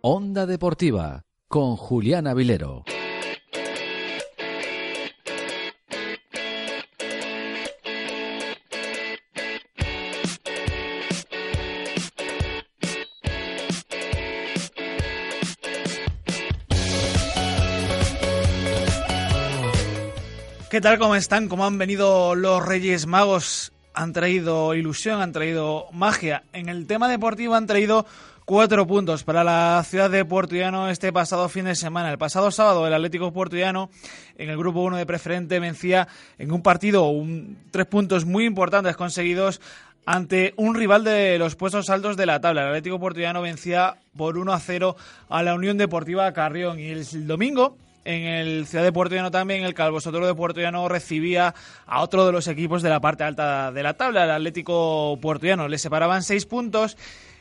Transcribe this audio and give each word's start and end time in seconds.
Onda 0.00 0.46
Deportiva 0.46 1.24
con 1.48 1.74
Julián 1.74 2.28
Avilero. 2.28 2.84
¿Qué 20.70 20.80
tal? 20.80 21.00
¿Cómo 21.00 21.16
están? 21.16 21.48
¿Cómo 21.48 21.66
han 21.66 21.76
venido 21.76 22.36
los 22.36 22.64
Reyes 22.64 23.08
Magos? 23.08 23.72
Han 23.94 24.12
traído 24.12 24.76
ilusión, 24.76 25.20
han 25.20 25.32
traído 25.32 25.86
magia. 25.90 26.44
En 26.52 26.68
el 26.68 26.86
tema 26.86 27.08
deportivo 27.08 27.56
han 27.56 27.66
traído 27.66 28.06
cuatro 28.48 28.86
puntos 28.86 29.24
para 29.24 29.44
la 29.44 29.84
ciudad 29.84 30.08
de 30.08 30.24
Puerto 30.24 30.56
este 30.88 31.12
pasado 31.12 31.50
fin 31.50 31.66
de 31.66 31.74
semana. 31.74 32.10
El 32.10 32.16
pasado 32.16 32.50
sábado 32.50 32.86
el 32.86 32.94
Atlético 32.94 33.30
Puerto 33.30 33.56
en 33.58 33.76
el 34.38 34.56
grupo 34.56 34.80
1 34.80 34.96
de 34.96 35.04
preferente 35.04 35.60
vencía 35.60 36.08
en 36.38 36.50
un 36.50 36.62
partido 36.62 37.12
tres 37.70 37.84
puntos 37.84 38.24
muy 38.24 38.46
importantes 38.46 38.96
conseguidos 38.96 39.60
ante 40.06 40.54
un 40.56 40.76
rival 40.76 41.04
de 41.04 41.38
los 41.38 41.56
puestos 41.56 41.90
altos 41.90 42.16
de 42.16 42.24
la 42.24 42.40
tabla. 42.40 42.62
El 42.62 42.68
Atlético 42.68 42.98
Puerto 42.98 43.20
vencía 43.42 43.96
por 44.16 44.38
1 44.38 44.50
a 44.50 44.58
0 44.60 44.96
a 45.28 45.42
la 45.42 45.54
Unión 45.54 45.76
Deportiva 45.76 46.32
Carrión 46.32 46.80
y 46.80 46.88
el 46.88 47.26
domingo 47.26 47.76
en 48.06 48.24
el 48.24 48.66
Ciudad 48.66 48.84
de 48.84 48.92
Puerto 48.92 49.14
Llano 49.14 49.30
también, 49.30 49.64
el 49.64 49.74
Calvo 49.74 50.00
Sotelo 50.00 50.26
de 50.26 50.34
Puerto 50.34 50.60
Llano 50.60 50.88
recibía 50.88 51.54
a 51.86 52.00
otro 52.00 52.24
de 52.24 52.32
los 52.32 52.48
equipos 52.48 52.80
de 52.80 52.88
la 52.88 53.00
parte 53.00 53.24
alta 53.24 53.70
de 53.72 53.82
la 53.82 53.92
tabla, 53.92 54.24
el 54.24 54.30
Atlético 54.30 55.18
Puerto 55.20 55.44
Llano. 55.44 55.68
Le 55.68 55.76
separaban 55.76 56.22
seis 56.22 56.46
puntos. 56.46 56.96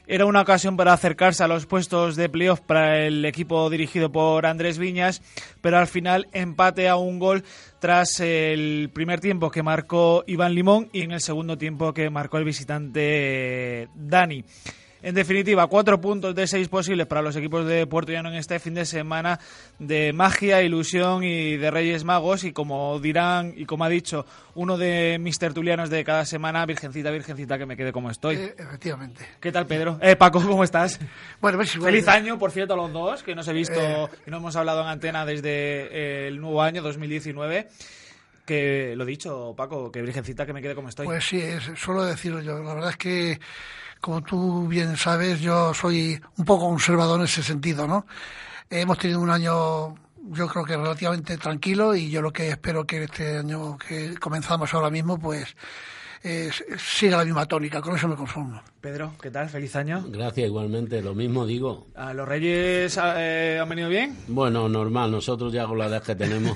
Era 0.10 0.26
una 0.26 0.40
ocasión 0.40 0.78
para 0.78 0.94
acercarse 0.94 1.44
a 1.44 1.50
los 1.50 1.66
puestos 1.66 2.16
de 2.16 2.30
playoff 2.30 2.62
para 2.62 3.06
el 3.06 3.26
equipo 3.26 3.70
dirigido 3.70 4.10
por 4.10 4.46
Andrés 4.46 4.78
Viñas, 4.78 5.22
pero 5.60 5.78
al 5.78 5.88
final 5.88 6.30
empate 6.32 6.88
a 6.88 6.96
un 6.96 7.20
gol 7.20 7.44
tras 7.80 8.22
el 8.22 8.90
primer 8.94 9.20
tiempo 9.20 9.52
que 9.52 9.64
marcó 9.64 10.24
Iván 10.26 10.56
Limón 10.56 10.88
y 10.94 11.02
en 11.02 11.12
el 11.12 11.20
segundo 11.20 11.58
tiempo 11.58 11.94
que 11.94 12.10
marcó 12.10 12.38
el 12.38 12.46
visitante 12.46 13.90
Dani. 13.96 14.46
En 15.08 15.16
definitiva, 15.16 15.68
cuatro 15.68 16.02
puntos 16.02 16.36
de 16.36 16.48
seis 16.48 16.68
posibles 16.68 17.08
para 17.08 17.22
los 17.22 17.34
equipos 17.38 17.66
de 17.66 17.88
Puerto 17.88 18.12
Llano 18.12 18.28
en 18.28 18.36
este 18.36 18.60
fin 18.60 18.74
de 18.74 18.86
semana 18.86 19.40
de 19.80 20.12
magia, 20.12 20.62
ilusión 20.62 21.24
y 21.24 21.56
de 21.56 21.72
Reyes 21.72 22.04
Magos. 22.04 22.44
Y 22.44 22.52
como 22.52 23.00
dirán, 23.00 23.54
y 23.56 23.64
como 23.64 23.86
ha 23.86 23.90
dicho 23.90 24.26
uno 24.54 24.78
de 24.78 25.18
mis 25.18 25.40
tertulianos 25.40 25.90
de 25.90 26.04
cada 26.04 26.26
semana, 26.26 26.66
Virgencita, 26.66 27.10
Virgencita, 27.10 27.58
que 27.58 27.66
me 27.66 27.78
quede 27.78 27.94
como 27.94 28.12
estoy. 28.12 28.36
Eh, 28.36 28.56
efectivamente. 28.58 29.26
¿Qué 29.40 29.50
tal, 29.50 29.66
Pedro? 29.66 29.98
Eh, 30.02 30.18
Paco, 30.18 30.42
¿cómo 30.42 30.66
estás? 30.66 31.00
Bueno, 31.40 31.58
pues, 31.60 31.72
Feliz 31.72 32.06
año, 32.10 32.38
por 32.38 32.52
cierto, 32.52 32.74
a 32.74 32.76
los 32.76 32.92
dos, 32.92 33.24
que 33.24 33.34
nos 33.34 33.48
he 33.48 33.54
visto 33.54 33.80
eh. 33.80 34.10
y 34.26 34.30
no 34.30 34.38
hemos 34.38 34.58
hablado 34.58 34.82
en 34.82 34.88
antena 34.88 35.26
desde 35.26 36.28
el 36.28 36.42
nuevo 36.42 36.62
año 36.62 36.82
2019 36.82 37.70
que 38.46 38.94
lo 38.96 39.06
dicho, 39.06 39.54
Paco, 39.56 39.90
que 39.90 40.02
virgencita 40.02 40.46
que 40.46 40.54
me 40.54 40.62
quede 40.62 40.76
como 40.76 40.90
estoy. 40.90 41.06
Pues 41.06 41.26
sí, 41.26 41.42
suelo 41.76 42.04
decirlo 42.04 42.42
yo. 42.42 42.62
La 42.64 42.74
verdad 42.74 42.92
es 42.92 42.98
que 42.98 43.40
como 44.00 44.22
tú 44.22 44.68
bien 44.68 44.98
sabes, 44.98 45.40
yo 45.40 45.74
soy 45.74 46.22
un 46.38 46.46
poco 46.46 46.68
conservador 46.68 47.20
en 47.20 47.26
ese 47.26 47.44
sentido, 47.44 47.88
¿no? 47.88 48.06
Hemos 48.70 48.98
tenido 48.98 49.20
un 49.20 49.30
año, 49.30 49.96
yo 50.32 50.48
creo 50.48 50.66
que 50.66 50.78
relativamente 50.78 51.38
tranquilo 51.38 51.96
y 51.96 52.10
yo 52.10 52.22
lo 52.22 52.32
que 52.32 52.50
espero 52.50 52.86
que 52.86 53.04
este 53.04 53.38
año 53.38 53.78
que 53.78 54.16
comenzamos 54.16 54.74
ahora 54.74 54.90
mismo, 54.90 55.18
pues 55.18 55.56
eh, 56.24 56.50
siga 56.78 57.18
la 57.18 57.26
misma 57.26 57.46
tónica, 57.46 57.82
con 57.82 57.96
eso 57.96 58.08
me 58.08 58.16
conformo. 58.16 58.62
Pedro, 58.88 59.12
¿qué 59.22 59.30
tal? 59.30 59.50
Feliz 59.50 59.76
año. 59.76 60.02
Gracias, 60.08 60.48
igualmente, 60.48 61.02
lo 61.02 61.14
mismo 61.14 61.46
digo. 61.46 61.88
¿A 61.94 62.14
¿Los 62.14 62.26
Reyes 62.26 62.98
eh, 63.18 63.60
han 63.62 63.68
venido 63.68 63.90
bien? 63.90 64.16
Bueno, 64.30 64.70
normal, 64.70 65.12
nosotros 65.12 65.52
ya 65.52 65.66
con 65.66 65.78
la 65.78 65.88
edad 65.88 66.02
que 66.02 66.16
tenemos, 66.16 66.56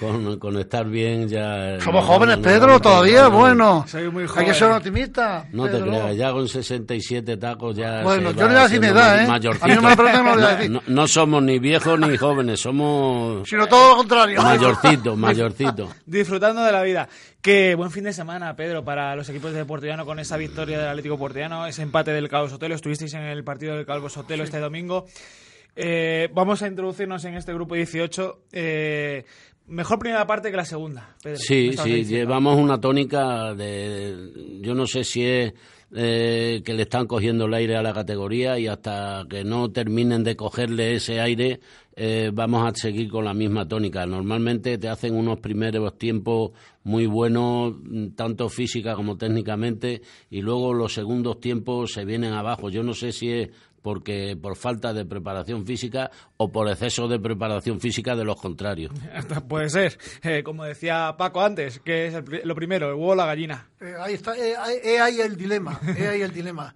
con, 0.40 0.56
estar 0.56 0.86
bien 0.86 1.28
ya... 1.28 1.78
Somos 1.80 2.06
jóvenes, 2.06 2.38
Pedro, 2.38 2.80
todavía, 2.80 3.28
bueno. 3.28 3.84
Soy 3.86 4.08
muy 4.10 4.26
joven. 4.26 4.40
Hay 4.40 4.46
que 4.50 4.54
ser 4.54 4.70
optimista. 4.70 5.46
No 5.52 5.68
te 5.68 5.78
creas, 5.78 6.16
ya 6.16 6.32
con 6.32 6.48
67 6.48 7.36
tacos 7.36 7.76
ya... 7.76 8.02
Bueno, 8.02 8.30
yo 8.30 8.44
no 8.44 8.48
voy 8.48 8.56
a 8.56 8.62
decir 8.62 8.80
mi 8.80 8.86
edad, 8.86 9.20
¿eh? 9.20 9.26
A 9.28 9.66
mí 9.66 9.74
no 9.74 9.82
me 9.82 9.94
no 9.94 10.34
voy 10.34 10.42
a 10.42 10.56
decir. 10.56 10.80
No, 10.86 11.06
somos 11.06 11.42
ni 11.42 11.58
viejos 11.58 12.00
ni 12.00 12.16
jóvenes, 12.16 12.60
somos... 12.60 13.46
Sino 13.46 13.66
todo 13.66 13.90
lo 13.90 13.96
contrario. 13.98 14.42
Mayorcito, 14.42 15.16
mayorcito. 15.16 15.90
Disfrutando 16.06 16.62
de 16.62 16.72
la 16.72 16.82
vida. 16.82 17.06
Qué 17.42 17.74
buen 17.74 17.90
fin 17.90 18.04
de 18.04 18.12
semana, 18.12 18.54
Pedro, 18.54 18.84
para 18.84 19.16
los 19.16 19.28
equipos 19.28 19.52
de 19.52 19.64
Llano 19.64 20.06
con 20.06 20.20
esa 20.20 20.36
victoria 20.36 20.78
del 20.78 20.90
Atlético 20.90 21.18
Llano, 21.42 21.66
ese 21.66 21.82
empate 21.82 22.12
del 22.12 22.28
Calvo 22.28 22.48
Sotelo. 22.48 22.76
Estuvisteis 22.76 23.14
en 23.14 23.24
el 23.24 23.42
partido 23.42 23.74
del 23.74 23.84
Calvo 23.84 24.08
Sotelo 24.08 24.44
este 24.44 24.60
domingo. 24.60 25.06
Eh, 25.74 26.28
vamos 26.32 26.62
a 26.62 26.68
introducirnos 26.68 27.24
en 27.24 27.34
este 27.34 27.52
grupo 27.52 27.74
18. 27.74 28.42
Eh, 28.52 29.24
mejor 29.66 29.98
primera 29.98 30.24
parte 30.24 30.52
que 30.52 30.56
la 30.56 30.64
segunda, 30.64 31.16
Pedro. 31.20 31.38
Sí, 31.38 31.72
sí, 31.72 32.04
llevamos 32.04 32.58
una 32.58 32.80
tónica 32.80 33.54
de. 33.54 34.60
Yo 34.60 34.74
no 34.74 34.86
sé 34.86 35.02
si 35.02 35.26
es 35.26 35.54
eh, 35.94 36.62
que 36.64 36.72
le 36.74 36.82
están 36.82 37.06
cogiendo 37.06 37.44
el 37.44 37.54
aire 37.54 37.76
a 37.76 37.82
la 37.82 37.92
categoría 37.92 38.58
y 38.58 38.66
hasta 38.66 39.26
que 39.28 39.44
no 39.44 39.70
terminen 39.70 40.24
de 40.24 40.36
cogerle 40.36 40.94
ese 40.94 41.20
aire 41.20 41.60
eh, 41.94 42.30
vamos 42.32 42.66
a 42.66 42.74
seguir 42.74 43.10
con 43.10 43.24
la 43.24 43.34
misma 43.34 43.68
tónica. 43.68 44.06
Normalmente 44.06 44.78
te 44.78 44.88
hacen 44.88 45.14
unos 45.14 45.40
primeros 45.40 45.98
tiempos 45.98 46.52
muy 46.84 47.06
buenos, 47.06 47.74
tanto 48.16 48.48
física 48.48 48.94
como 48.94 49.16
técnicamente, 49.18 50.00
y 50.30 50.40
luego 50.40 50.72
los 50.72 50.94
segundos 50.94 51.40
tiempos 51.40 51.92
se 51.92 52.04
vienen 52.04 52.32
abajo. 52.32 52.70
Yo 52.70 52.82
no 52.82 52.94
sé 52.94 53.12
si 53.12 53.30
es 53.30 53.50
porque 53.82 54.38
por 54.40 54.56
falta 54.56 54.92
de 54.92 55.04
preparación 55.04 55.66
física 55.66 56.10
o 56.36 56.50
por 56.50 56.68
exceso 56.68 57.08
de 57.08 57.18
preparación 57.18 57.80
física 57.80 58.14
de 58.16 58.24
los 58.24 58.40
contrarios. 58.40 58.92
Puede 59.48 59.68
ser, 59.68 59.98
eh, 60.22 60.42
como 60.42 60.64
decía 60.64 61.14
Paco 61.18 61.42
antes, 61.42 61.80
que 61.80 62.06
es 62.06 62.14
lo 62.44 62.54
primero, 62.54 62.88
el 62.88 62.94
huevo 62.94 63.12
o 63.12 63.14
la 63.14 63.26
gallina. 63.26 63.68
Eh, 63.80 63.94
ahí 64.00 64.14
está, 64.14 64.36
eh, 64.36 64.56
ahí 64.98 65.20
el 65.20 65.36
dilema, 65.36 65.78
ahí 65.82 66.22
el 66.22 66.32
dilema. 66.32 66.74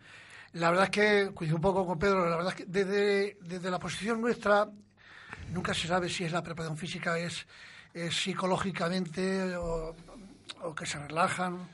La 0.54 0.70
verdad 0.70 0.84
es 0.84 0.90
que, 0.90 1.34
coincido 1.34 1.56
un 1.56 1.62
poco 1.62 1.86
con 1.86 1.98
Pedro, 1.98 2.28
la 2.28 2.36
verdad 2.36 2.54
es 2.56 2.64
que 2.64 2.64
desde, 2.66 3.36
desde 3.42 3.70
la 3.70 3.78
posición 3.78 4.20
nuestra 4.20 4.68
nunca 5.52 5.74
se 5.74 5.86
sabe 5.86 6.08
si 6.08 6.24
es 6.24 6.32
la 6.32 6.42
preparación 6.42 6.76
física, 6.76 7.18
es, 7.18 7.46
psicológicamente 8.10 9.56
o, 9.56 9.96
o 10.60 10.74
que 10.74 10.84
se 10.84 10.98
relajan 10.98 11.66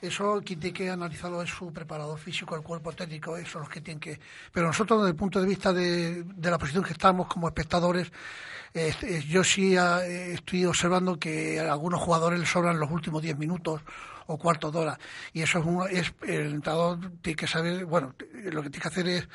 eso 0.00 0.40
quien 0.44 0.60
tiene 0.60 0.76
que 0.76 0.90
analizarlo 0.90 1.42
es 1.42 1.50
su 1.50 1.72
preparador 1.72 2.18
físico, 2.18 2.56
el 2.56 2.62
cuerpo 2.62 2.92
técnico, 2.92 3.36
eso 3.36 3.58
los 3.58 3.68
que 3.68 3.80
tienen 3.80 4.00
que... 4.00 4.18
Pero 4.52 4.66
nosotros 4.66 5.00
desde 5.00 5.10
el 5.10 5.16
punto 5.16 5.40
de 5.40 5.46
vista 5.46 5.72
de, 5.72 6.24
la 6.42 6.58
posición 6.58 6.84
que 6.84 6.92
estamos 6.92 7.26
como 7.26 7.48
espectadores, 7.48 8.10
yo 9.28 9.44
sí 9.44 9.76
ah, 9.76 10.04
estoy 10.04 10.64
observando 10.64 11.18
que 11.18 11.60
a 11.60 11.72
algunos 11.72 12.00
jugadores 12.00 12.40
les 12.40 12.48
sobran 12.48 12.78
los 12.78 12.90
últimos 12.90 13.20
10 13.20 13.36
minutos 13.38 13.82
o 14.26 14.38
cuartos 14.38 14.72
de 14.72 14.78
hora. 14.78 14.98
Y 15.32 15.42
eso 15.42 15.86
es, 15.88 15.98
es 15.98 16.14
el 16.22 16.54
entrenador 16.54 16.98
tiene 17.20 17.36
que 17.36 17.46
saber, 17.46 17.84
bueno, 17.84 18.14
lo 18.32 18.62
que 18.62 18.70
tiene 18.70 18.82
que 18.82 18.88
hacer 18.88 19.08
es 19.08 19.28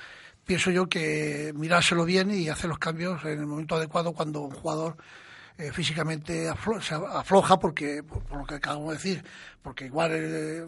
pienso 0.45 0.71
yo 0.71 0.87
que 0.87 1.51
mirárselo 1.55 2.05
bien 2.05 2.31
y 2.31 2.49
hacer 2.49 2.69
los 2.69 2.79
cambios 2.79 3.23
en 3.25 3.39
el 3.39 3.47
momento 3.47 3.75
adecuado 3.75 4.13
cuando 4.13 4.41
un 4.41 4.51
jugador 4.51 4.95
eh, 5.57 5.71
físicamente 5.71 6.51
se 6.81 6.95
afloja 6.95 7.59
porque 7.59 8.03
por, 8.03 8.23
lo 8.37 8.45
que 8.45 8.55
acabamos 8.55 8.89
de 8.89 8.93
decir 8.95 9.25
porque 9.61 9.85
igual 9.85 10.11
eh, 10.13 10.67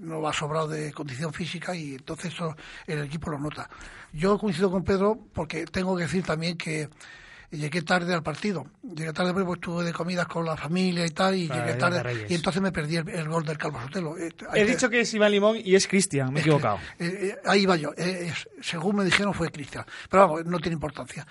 no 0.00 0.22
va 0.22 0.32
sobrado 0.32 0.68
de 0.68 0.92
condición 0.92 1.32
física 1.32 1.74
y 1.74 1.94
entonces 1.94 2.32
eso 2.32 2.56
el 2.86 3.04
equipo 3.04 3.30
lo 3.30 3.38
nota 3.38 3.68
yo 4.12 4.38
coincido 4.38 4.70
con 4.70 4.84
Pedro 4.84 5.18
porque 5.32 5.66
tengo 5.66 5.96
que 5.96 6.04
decir 6.04 6.24
también 6.24 6.56
que 6.56 6.88
llegué 7.50 7.82
tarde 7.82 8.14
al 8.14 8.22
partido. 8.22 8.66
Llegué 8.82 9.12
tarde 9.12 9.32
porque 9.32 9.52
estuve 9.54 9.84
de 9.84 9.92
comidas 9.92 10.26
con 10.26 10.44
la 10.44 10.56
familia 10.56 11.04
y 11.04 11.10
tal, 11.10 11.34
y 11.34 11.48
llegué 11.48 11.74
tarde. 11.74 12.26
Y 12.28 12.34
entonces 12.34 12.62
me 12.62 12.72
perdí 12.72 12.96
el, 12.96 13.28
gol 13.28 13.44
del 13.44 13.58
Calvo 13.58 13.80
Sotelo. 13.82 14.16
Eh, 14.16 14.30
He 14.54 14.64
dicho 14.64 14.88
que 14.88 15.00
es 15.00 15.14
Iván 15.14 15.32
Limón 15.32 15.56
y 15.62 15.74
es 15.74 15.86
Cristian, 15.86 16.32
me 16.32 16.40
he 16.40 16.42
equivocado. 16.42 16.78
ahí 17.44 17.66
va 17.66 17.76
yo. 17.76 17.92
según 18.60 18.96
me 18.96 19.04
dijeron 19.04 19.34
fue 19.34 19.50
Cristian. 19.50 19.84
Pero 20.08 20.22
vamos, 20.22 20.46
no 20.46 20.58
tiene 20.58 20.74
importancia. 20.74 21.26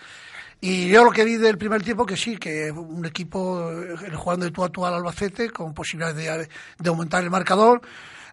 Y 0.61 0.89
yo 0.89 1.05
lo 1.05 1.11
que 1.11 1.23
vi 1.23 1.37
del 1.37 1.57
primer 1.57 1.81
tiempo, 1.83 2.05
que 2.05 2.17
sí, 2.17 2.37
que 2.37 2.69
un 2.71 3.05
equipo 3.05 3.71
eh, 3.71 4.11
jugando 4.13 4.45
de 4.45 4.51
tú 4.51 4.63
a 4.63 4.69
tú 4.69 4.85
al 4.85 4.93
Albacete, 4.93 5.51
con 5.51 5.73
posibilidades 5.73 6.49
de, 6.77 6.89
aumentar 6.89 7.23
el 7.23 7.29
marcador, 7.29 7.81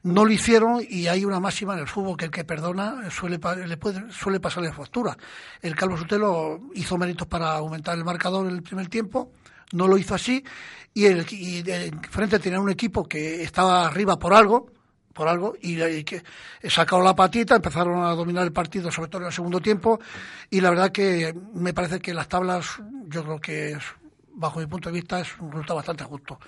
no 0.02 0.24
lo 0.24 0.32
hicieron 0.32 0.84
y 0.88 1.06
hay 1.06 1.24
una 1.24 1.38
máxima 1.38 1.74
en 1.74 1.80
el 1.80 1.86
fútbol 1.86 2.16
que 2.16 2.24
el 2.26 2.30
que 2.32 2.44
perdona 2.44 3.10
suele, 3.10 3.38
le 3.66 3.76
puede, 3.76 4.10
suele 4.12 4.40
pasarle 4.40 4.72
factura. 4.72 5.16
El 5.62 5.76
Calvo 5.76 5.96
Sotelo 5.96 6.60
hizo 6.74 6.98
méritos 6.98 7.28
para 7.28 7.54
aumentar 7.54 7.96
el 7.96 8.04
marcador 8.04 8.46
en 8.46 8.54
el 8.54 8.62
primer 8.62 8.88
tiempo, 8.88 9.30
no 9.72 9.86
lo 9.86 9.96
hizo 9.96 10.14
así 10.14 10.44
y, 10.94 11.06
el, 11.06 11.26
y 11.30 11.62
frente 12.10 12.38
tenía 12.38 12.60
un 12.60 12.70
equipo 12.70 13.04
que 13.04 13.42
estaba 13.42 13.86
arriba 13.86 14.16
por 14.16 14.32
algo, 14.34 14.70
por 15.16 15.28
algo 15.28 15.56
y, 15.60 16.04
que 16.04 16.22
sacaron 16.68 17.04
la 17.04 17.16
patita, 17.16 17.56
empezaron 17.56 18.04
a 18.04 18.14
dominar 18.14 18.44
el 18.44 18.52
partido, 18.52 18.92
sobre 18.92 19.08
todo 19.08 19.22
en 19.22 19.28
el 19.28 19.32
segundo 19.32 19.60
tiempo, 19.60 19.98
y 20.50 20.60
la 20.60 20.70
verdad 20.70 20.92
que 20.92 21.34
me 21.54 21.72
parece 21.72 22.00
que 22.00 22.12
las 22.12 22.28
tablas, 22.28 22.80
yo 23.08 23.24
creo 23.24 23.40
que 23.40 23.78
bajo 24.34 24.60
mi 24.60 24.66
punto 24.66 24.90
de 24.90 25.00
vista 25.00 25.20
es 25.20 25.28
un 25.40 25.50
resultado 25.50 25.76
bastante 25.76 26.04
justo. 26.04 26.38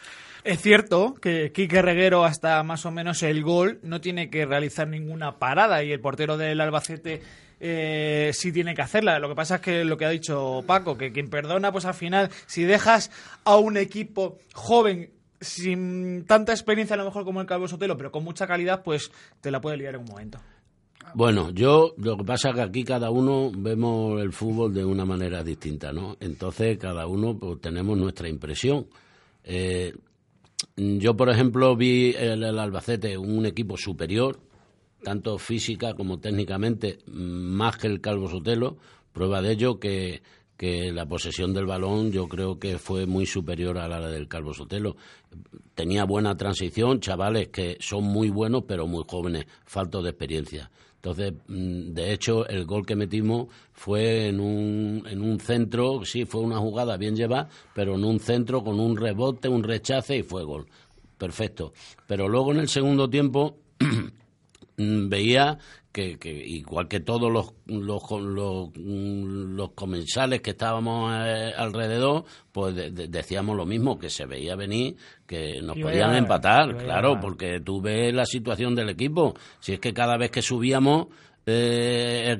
Es 0.44 0.60
cierto 0.60 1.14
que 1.14 1.50
Quique 1.52 1.82
Reguero 1.82 2.24
hasta 2.24 2.62
más 2.62 2.84
o 2.86 2.90
menos 2.90 3.22
el 3.22 3.42
gol 3.42 3.80
no 3.82 4.00
tiene 4.00 4.28
que 4.30 4.44
realizar 4.44 4.86
ninguna 4.86 5.38
parada 5.38 5.82
y 5.82 5.90
el 5.90 6.00
portero 6.00 6.36
del 6.36 6.60
Albacete 6.60 7.22
eh, 7.60 8.30
sí 8.34 8.52
tiene 8.52 8.74
que 8.74 8.82
hacerla. 8.82 9.18
Lo 9.18 9.28
que 9.28 9.34
pasa 9.34 9.56
es 9.56 9.60
que 9.62 9.84
lo 9.84 9.96
que 9.96 10.04
ha 10.04 10.10
dicho 10.10 10.62
Paco, 10.66 10.96
que 10.96 11.12
quien 11.12 11.30
perdona, 11.30 11.72
pues 11.72 11.86
al 11.86 11.94
final, 11.94 12.30
si 12.46 12.64
dejas 12.64 13.10
a 13.44 13.56
un 13.56 13.76
equipo 13.76 14.38
joven 14.52 15.10
sin 15.40 16.24
tanta 16.26 16.52
experiencia 16.52 16.94
a 16.94 16.96
lo 16.96 17.04
mejor 17.04 17.24
como 17.24 17.40
el 17.40 17.46
Calvo 17.46 17.68
Sotelo, 17.68 17.96
pero 17.96 18.10
con 18.10 18.24
mucha 18.24 18.46
calidad, 18.46 18.82
pues 18.82 19.10
te 19.40 19.50
la 19.50 19.60
puede 19.60 19.76
liar 19.76 19.94
en 19.94 20.00
un 20.02 20.06
momento. 20.06 20.38
Bueno, 21.14 21.50
yo 21.50 21.94
lo 21.96 22.16
que 22.16 22.24
pasa 22.24 22.50
es 22.50 22.56
que 22.56 22.62
aquí 22.62 22.84
cada 22.84 23.10
uno 23.10 23.50
vemos 23.56 24.20
el 24.20 24.32
fútbol 24.32 24.74
de 24.74 24.84
una 24.84 25.04
manera 25.04 25.42
distinta, 25.42 25.92
¿no? 25.92 26.16
Entonces 26.20 26.76
cada 26.78 27.06
uno 27.06 27.38
pues, 27.38 27.60
tenemos 27.60 27.96
nuestra 27.96 28.28
impresión. 28.28 28.86
Eh, 29.44 29.94
yo, 30.76 31.16
por 31.16 31.30
ejemplo, 31.30 31.76
vi 31.76 32.14
el, 32.16 32.42
el, 32.42 32.58
Albacete 32.58 33.16
un 33.16 33.46
equipo 33.46 33.76
superior, 33.76 34.38
tanto 35.02 35.38
física 35.38 35.94
como 35.94 36.18
técnicamente, 36.18 36.98
más 37.06 37.76
que 37.78 37.86
el 37.86 38.00
Calvo 38.00 38.28
Sotelo. 38.28 38.76
Prueba 39.12 39.40
de 39.40 39.52
ello 39.52 39.80
que, 39.80 40.22
que 40.58 40.90
la 40.92 41.06
posesión 41.06 41.54
del 41.54 41.66
balón 41.66 42.10
yo 42.10 42.26
creo 42.28 42.58
que 42.58 42.78
fue 42.78 43.06
muy 43.06 43.24
superior 43.26 43.78
a 43.78 43.86
la 43.86 44.00
del 44.08 44.26
Calvo 44.26 44.52
Sotelo. 44.52 44.96
Tenía 45.74 46.04
buena 46.04 46.36
transición, 46.36 46.98
chavales 46.98 47.48
que 47.48 47.76
son 47.78 48.02
muy 48.04 48.28
buenos 48.28 48.64
pero 48.66 48.88
muy 48.88 49.04
jóvenes, 49.08 49.46
faltos 49.64 50.02
de 50.02 50.10
experiencia. 50.10 50.68
Entonces, 50.96 51.32
mm, 51.46 51.92
de 51.92 52.12
hecho, 52.12 52.46
el 52.48 52.66
gol 52.66 52.84
que 52.84 52.96
metimos 52.96 53.46
fue 53.72 54.26
en 54.26 54.40
un, 54.40 55.04
en 55.08 55.22
un 55.22 55.38
centro, 55.38 56.04
sí, 56.04 56.24
fue 56.24 56.40
una 56.40 56.58
jugada 56.58 56.96
bien 56.96 57.14
llevada, 57.14 57.48
pero 57.72 57.94
en 57.94 58.04
un 58.04 58.18
centro 58.18 58.64
con 58.64 58.80
un 58.80 58.96
rebote, 58.96 59.48
un 59.48 59.62
rechace 59.62 60.16
y 60.16 60.22
fue 60.24 60.42
gol. 60.42 60.66
Perfecto. 61.16 61.72
Pero 62.08 62.28
luego 62.28 62.50
en 62.50 62.58
el 62.58 62.68
segundo 62.68 63.08
tiempo 63.08 63.58
veía 64.78 65.58
que, 65.92 66.18
que, 66.18 66.30
igual 66.30 66.86
que 66.86 67.00
todos 67.00 67.30
los, 67.32 67.54
los, 67.66 68.02
los, 68.10 68.76
los 68.76 69.70
comensales 69.72 70.40
que 70.40 70.50
estábamos 70.50 71.12
eh, 71.26 71.52
alrededor, 71.56 72.24
pues 72.52 72.74
de, 72.74 72.90
de, 72.90 73.08
decíamos 73.08 73.56
lo 73.56 73.66
mismo, 73.66 73.98
que 73.98 74.08
se 74.10 74.26
veía 74.26 74.54
venir, 74.54 74.96
que 75.26 75.60
nos 75.60 75.76
podían 75.76 76.10
a, 76.10 76.18
empatar, 76.18 76.76
claro, 76.76 77.18
porque 77.20 77.60
tú 77.60 77.80
ves 77.80 78.14
la 78.14 78.26
situación 78.26 78.74
del 78.74 78.90
equipo. 78.90 79.34
Si 79.60 79.72
es 79.72 79.80
que 79.80 79.92
cada 79.92 80.16
vez 80.16 80.30
que 80.30 80.42
subíamos 80.42 81.08
eh, 81.46 82.36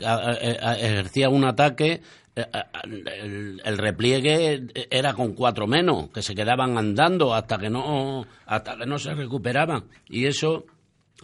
ejercía 0.81 1.29
un 1.29 1.45
ataque, 1.45 2.03
eh, 2.37 2.47
el, 2.85 3.61
el, 3.65 3.79
repliegue 3.79 4.67
era 4.91 5.15
con 5.15 5.33
cuatro 5.33 5.67
menos, 5.67 6.11
que 6.11 6.23
se 6.23 6.35
quedaban 6.35 6.79
andando 6.79 7.35
hasta 7.35 7.59
que 7.59 7.71
no, 7.71 8.25
hasta 8.47 8.77
que 8.77 8.87
no 8.87 8.99
se 8.99 9.15
recuperaban. 9.15 9.85
Y 10.09 10.27
eso 10.27 10.65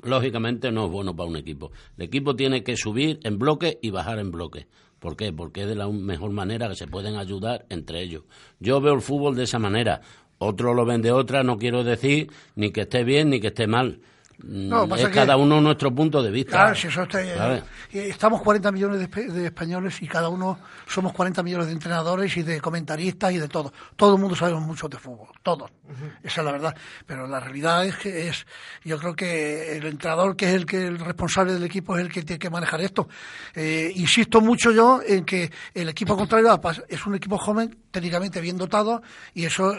lógicamente 0.02 0.73
no 0.73 0.87
es 0.87 0.91
bueno 0.91 1.14
para 1.14 1.29
un 1.29 1.37
equipo. 1.37 1.73
El 1.96 2.05
equipo 2.05 2.37
tiene 2.37 2.64
que 2.64 2.76
subir 2.76 3.20
en 3.23 3.38
bloque 3.38 3.79
y 3.82 3.91
bajar 3.91 4.19
en 4.19 4.31
bloque. 4.31 4.67
¿Por 4.99 5.17
qué? 5.17 5.32
Porque 5.32 5.62
es 5.62 5.69
de 5.69 5.75
la 5.75 5.88
mejor 5.88 6.31
manera 6.31 6.69
que 6.69 6.76
se 6.76 6.87
pueden 6.87 7.17
ayudar 7.17 7.67
entre 7.69 8.00
ellos. 8.02 8.25
Yo 8.58 8.81
veo 8.81 8.94
el 8.94 9.02
fútbol 9.02 9.37
de 9.37 9.44
esa 9.44 9.58
manera. 9.58 10.00
Otros 10.38 10.75
lo 10.75 10.85
ven 10.85 11.02
de 11.02 11.12
otra, 11.12 11.43
no 11.43 11.58
quiero 11.58 11.85
decir 11.85 12.31
ni 12.56 12.70
que 12.70 12.82
esté 12.82 13.05
bien 13.05 13.31
ni 13.31 13.41
que 13.41 13.49
esté 13.49 13.67
mal. 13.67 14.00
No, 14.42 14.84
es 14.96 15.08
cada 15.08 15.36
uno 15.36 15.60
nuestro 15.60 15.94
punto 15.94 16.22
de 16.22 16.31
vista. 16.31 16.52
Claro, 16.52 16.75
si 16.75 16.88
eso 16.88 17.02
está, 17.02 17.62
estamos 17.92 18.42
40 18.42 18.72
millones 18.72 18.98
de, 18.98 19.26
de, 19.28 19.46
españoles 19.46 20.02
y 20.02 20.08
cada 20.08 20.28
uno 20.28 20.58
somos 20.86 21.12
40 21.12 21.42
millones 21.42 21.69
de 21.69 21.72
entrenadores 21.72 22.36
y 22.36 22.42
de 22.42 22.60
comentaristas 22.60 23.32
y 23.32 23.38
de 23.38 23.48
todo. 23.48 23.72
Todo 23.96 24.14
el 24.14 24.20
mundo 24.20 24.36
sabemos 24.36 24.62
mucho 24.62 24.88
de 24.88 24.98
fútbol, 24.98 25.28
todos. 25.42 25.70
Uh 25.84 25.92
-huh. 25.92 26.19
Esa 26.22 26.40
es 26.40 26.44
la 26.44 26.52
verdad. 26.52 26.76
Pero 27.06 27.26
la 27.26 27.40
realidad 27.40 27.86
es 27.86 27.96
que 27.96 28.28
es, 28.28 28.46
yo 28.84 28.98
creo 28.98 29.14
que 29.14 29.76
el 29.76 29.86
entrenador, 29.86 30.37
que 30.37 30.46
es 30.46 30.54
el 30.54 30.66
que 30.66 30.87
el 30.87 30.98
responsable 30.98 31.52
del 31.52 31.64
equipo, 31.64 31.96
es 31.96 32.02
el 32.02 32.12
que 32.12 32.22
tiene 32.22 32.38
que 32.38 32.50
manejar 32.50 32.80
esto. 32.80 33.08
Eh, 33.54 33.92
insisto 33.94 34.40
mucho 34.40 34.72
yo 34.72 35.00
en 35.06 35.25
que 35.25 35.50
el 35.75 35.88
equipo 35.88 36.16
contrario 36.16 36.60
es 36.88 37.06
un 37.06 37.14
equipo 37.14 37.38
joven, 37.38 37.76
técnicamente 37.90 38.40
bien 38.40 38.56
dotado, 38.56 39.02
y 39.32 39.44
eso, 39.44 39.75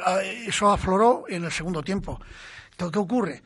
eso 0.48 0.72
afloró 0.72 1.26
en 1.28 1.44
el 1.44 1.52
segundo 1.52 1.84
tiempo. 1.84 2.20
Entonces, 2.72 2.94
¿qué 2.94 3.00
ocurre? 3.00 3.44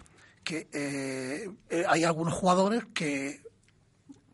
Que 0.50 0.68
eh, 0.74 1.86
hay 1.88 2.04
algunos 2.04 2.34
jugadores 2.34 2.88
que 2.92 3.44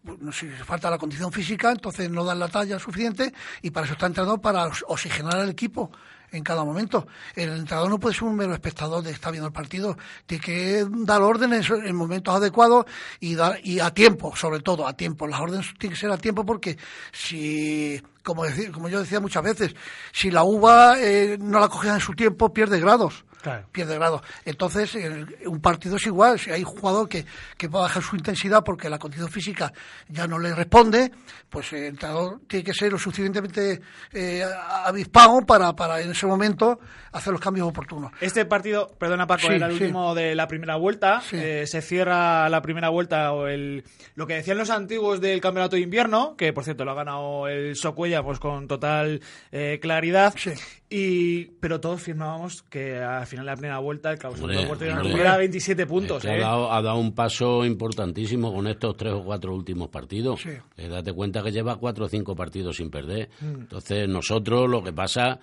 no 0.03 0.31
sé, 0.31 0.49
falta 0.63 0.89
la 0.89 0.97
condición 0.97 1.29
física, 1.29 1.71
entonces 1.71 2.09
no 2.09 2.23
dan 2.23 2.39
la 2.39 2.47
talla 2.47 2.79
suficiente 2.79 3.33
y 3.61 3.71
para 3.71 3.85
eso 3.85 3.93
está 3.93 4.05
entrenado 4.05 4.39
para 4.39 4.69
oxigenar 4.87 5.35
al 5.35 5.49
equipo 5.49 5.91
en 6.31 6.41
cada 6.41 6.63
momento. 6.63 7.05
El 7.35 7.49
entrenador 7.49 7.89
no 7.89 7.99
puede 7.99 8.15
ser 8.15 8.23
un 8.23 8.35
mero 8.35 8.53
espectador 8.53 9.03
de 9.03 9.11
estar 9.11 9.33
viendo 9.33 9.47
el 9.47 9.53
partido, 9.53 9.97
tiene 10.25 10.43
que 10.43 10.87
dar 10.89 11.21
órdenes 11.21 11.69
en 11.69 11.95
momentos 11.95 12.33
adecuados 12.33 12.85
y, 13.19 13.35
dar, 13.35 13.59
y 13.61 13.81
a 13.81 13.89
tiempo, 13.93 14.33
sobre 14.37 14.61
todo 14.61 14.87
a 14.87 14.95
tiempo. 14.95 15.27
Las 15.27 15.41
órdenes 15.41 15.73
tienen 15.77 15.95
que 15.95 15.99
ser 15.99 16.11
a 16.11 16.17
tiempo 16.17 16.45
porque 16.45 16.77
si, 17.11 18.01
como, 18.23 18.45
decir, 18.45 18.71
como 18.71 18.87
yo 18.87 19.01
decía 19.01 19.19
muchas 19.19 19.43
veces, 19.43 19.75
si 20.13 20.31
la 20.31 20.43
uva 20.43 20.95
eh, 20.97 21.37
no 21.41 21.59
la 21.59 21.67
coges 21.67 21.91
en 21.91 21.99
su 21.99 22.13
tiempo, 22.13 22.53
pierde 22.53 22.79
grados. 22.79 23.25
Claro. 23.45 23.67
pierde 23.71 23.93
grado. 23.93 24.23
Entonces, 24.43 24.97
un 25.45 25.61
partido 25.61 25.97
es 25.97 26.05
igual. 26.07 26.39
Si 26.39 26.49
hay 26.49 26.63
un 26.63 26.71
jugador 26.71 27.07
que, 27.07 27.25
que 27.57 27.67
va 27.67 27.79
a 27.79 27.81
bajar 27.83 28.01
su 28.01 28.15
intensidad 28.15 28.63
porque 28.63 28.89
la 28.89 28.97
condición 28.97 29.29
física 29.29 29.71
ya 30.09 30.25
no 30.25 30.39
le 30.39 30.55
responde, 30.55 31.11
pues 31.47 31.71
el 31.73 31.83
entrenador 31.83 32.41
tiene 32.47 32.63
que 32.63 32.73
ser 32.73 32.91
lo 32.91 32.97
suficientemente 32.97 33.81
eh, 34.13 34.43
avispado 34.83 35.41
para, 35.45 35.73
para 35.75 36.01
en 36.01 36.09
ese 36.09 36.25
momento 36.25 36.79
hacer 37.11 37.31
los 37.31 37.39
cambios 37.39 37.67
oportunos. 37.67 38.11
Este 38.19 38.45
partido, 38.45 38.91
perdona 38.97 39.27
Paco, 39.27 39.47
sí, 39.47 39.53
era 39.53 39.67
el 39.67 39.77
sí. 39.77 39.83
último 39.83 40.15
de 40.15 40.33
la 40.33 40.47
primera 40.47 40.75
vuelta. 40.75 41.21
Sí. 41.21 41.37
Eh, 41.39 41.67
se 41.67 41.83
cierra 41.83 42.49
la 42.49 42.61
primera 42.63 42.89
vuelta 42.89 43.31
o 43.31 43.47
el 43.47 43.83
lo 44.15 44.25
que 44.25 44.35
decían 44.35 44.57
los 44.57 44.71
antiguos 44.71 45.21
del 45.21 45.39
campeonato 45.39 45.75
de 45.75 45.83
invierno, 45.83 46.35
que 46.35 46.51
por 46.51 46.63
cierto 46.63 46.83
lo 46.83 46.91
ha 46.91 46.95
ganado 46.95 47.47
el 47.47 47.75
Socuella 47.75 48.23
pues 48.23 48.39
con 48.39 48.67
total 48.67 49.21
eh, 49.51 49.77
claridad. 49.81 50.33
Y, 50.97 51.47
pero 51.59 51.81
todos 51.81 52.01
firmábamos 52.01 52.61
que 52.63 52.99
al 52.99 53.27
final 53.27 53.45
de 53.45 53.51
la 53.51 53.57
primera 53.57 53.79
vuelta 53.79 54.11
el 54.11 54.17
Cabo 54.17 54.33
tuviera 54.35 55.35
27 55.35 55.85
puntos. 55.85 56.23
Es 56.23 56.31
que 56.31 56.37
¿eh? 56.37 56.41
ha, 56.41 56.47
dado, 56.47 56.71
ha, 56.71 56.81
dado, 56.81 56.99
un 56.99 57.13
paso 57.13 57.65
importantísimo 57.65 58.53
con 58.53 58.65
estos 58.67 58.95
tres 58.95 59.11
o 59.11 59.21
cuatro 59.21 59.53
últimos 59.53 59.89
partidos. 59.89 60.39
Sí. 60.39 60.51
Eh, 60.77 60.87
date 60.87 61.11
cuenta 61.11 61.43
que 61.43 61.51
lleva 61.51 61.75
cuatro 61.75 62.05
o 62.05 62.07
cinco 62.07 62.33
partidos 62.33 62.77
sin 62.77 62.89
perder. 62.89 63.27
Mm. 63.41 63.61
Entonces 63.63 64.07
nosotros 64.07 64.69
lo 64.69 64.81
que 64.81 64.93
pasa 64.93 65.37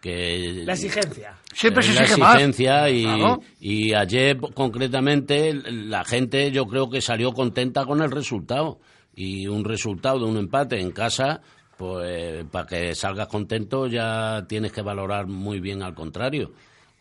que 0.00 0.62
la 0.64 0.74
exigencia 0.74 1.36
siempre 1.52 1.82
se 1.82 1.94
la 1.94 2.02
exige 2.02 2.20
exigencia 2.20 2.72
más. 2.82 2.92
Y, 2.92 3.02
claro. 3.02 3.40
y 3.58 3.94
ayer 3.94 4.38
concretamente 4.54 5.52
la 5.52 6.04
gente 6.04 6.52
yo 6.52 6.66
creo 6.66 6.88
que 6.88 7.00
salió 7.00 7.32
contenta 7.32 7.84
con 7.86 8.02
el 8.02 8.10
resultado 8.12 8.78
y 9.16 9.48
un 9.48 9.64
resultado 9.64 10.20
de 10.20 10.26
un 10.26 10.36
empate 10.36 10.80
en 10.80 10.92
casa 10.92 11.40
pues 11.82 12.44
para 12.44 12.68
que 12.68 12.94
salgas 12.94 13.26
contento 13.26 13.88
ya 13.88 14.46
tienes 14.48 14.70
que 14.70 14.82
valorar 14.82 15.26
muy 15.26 15.58
bien 15.58 15.82
al 15.82 15.96
contrario. 15.96 16.52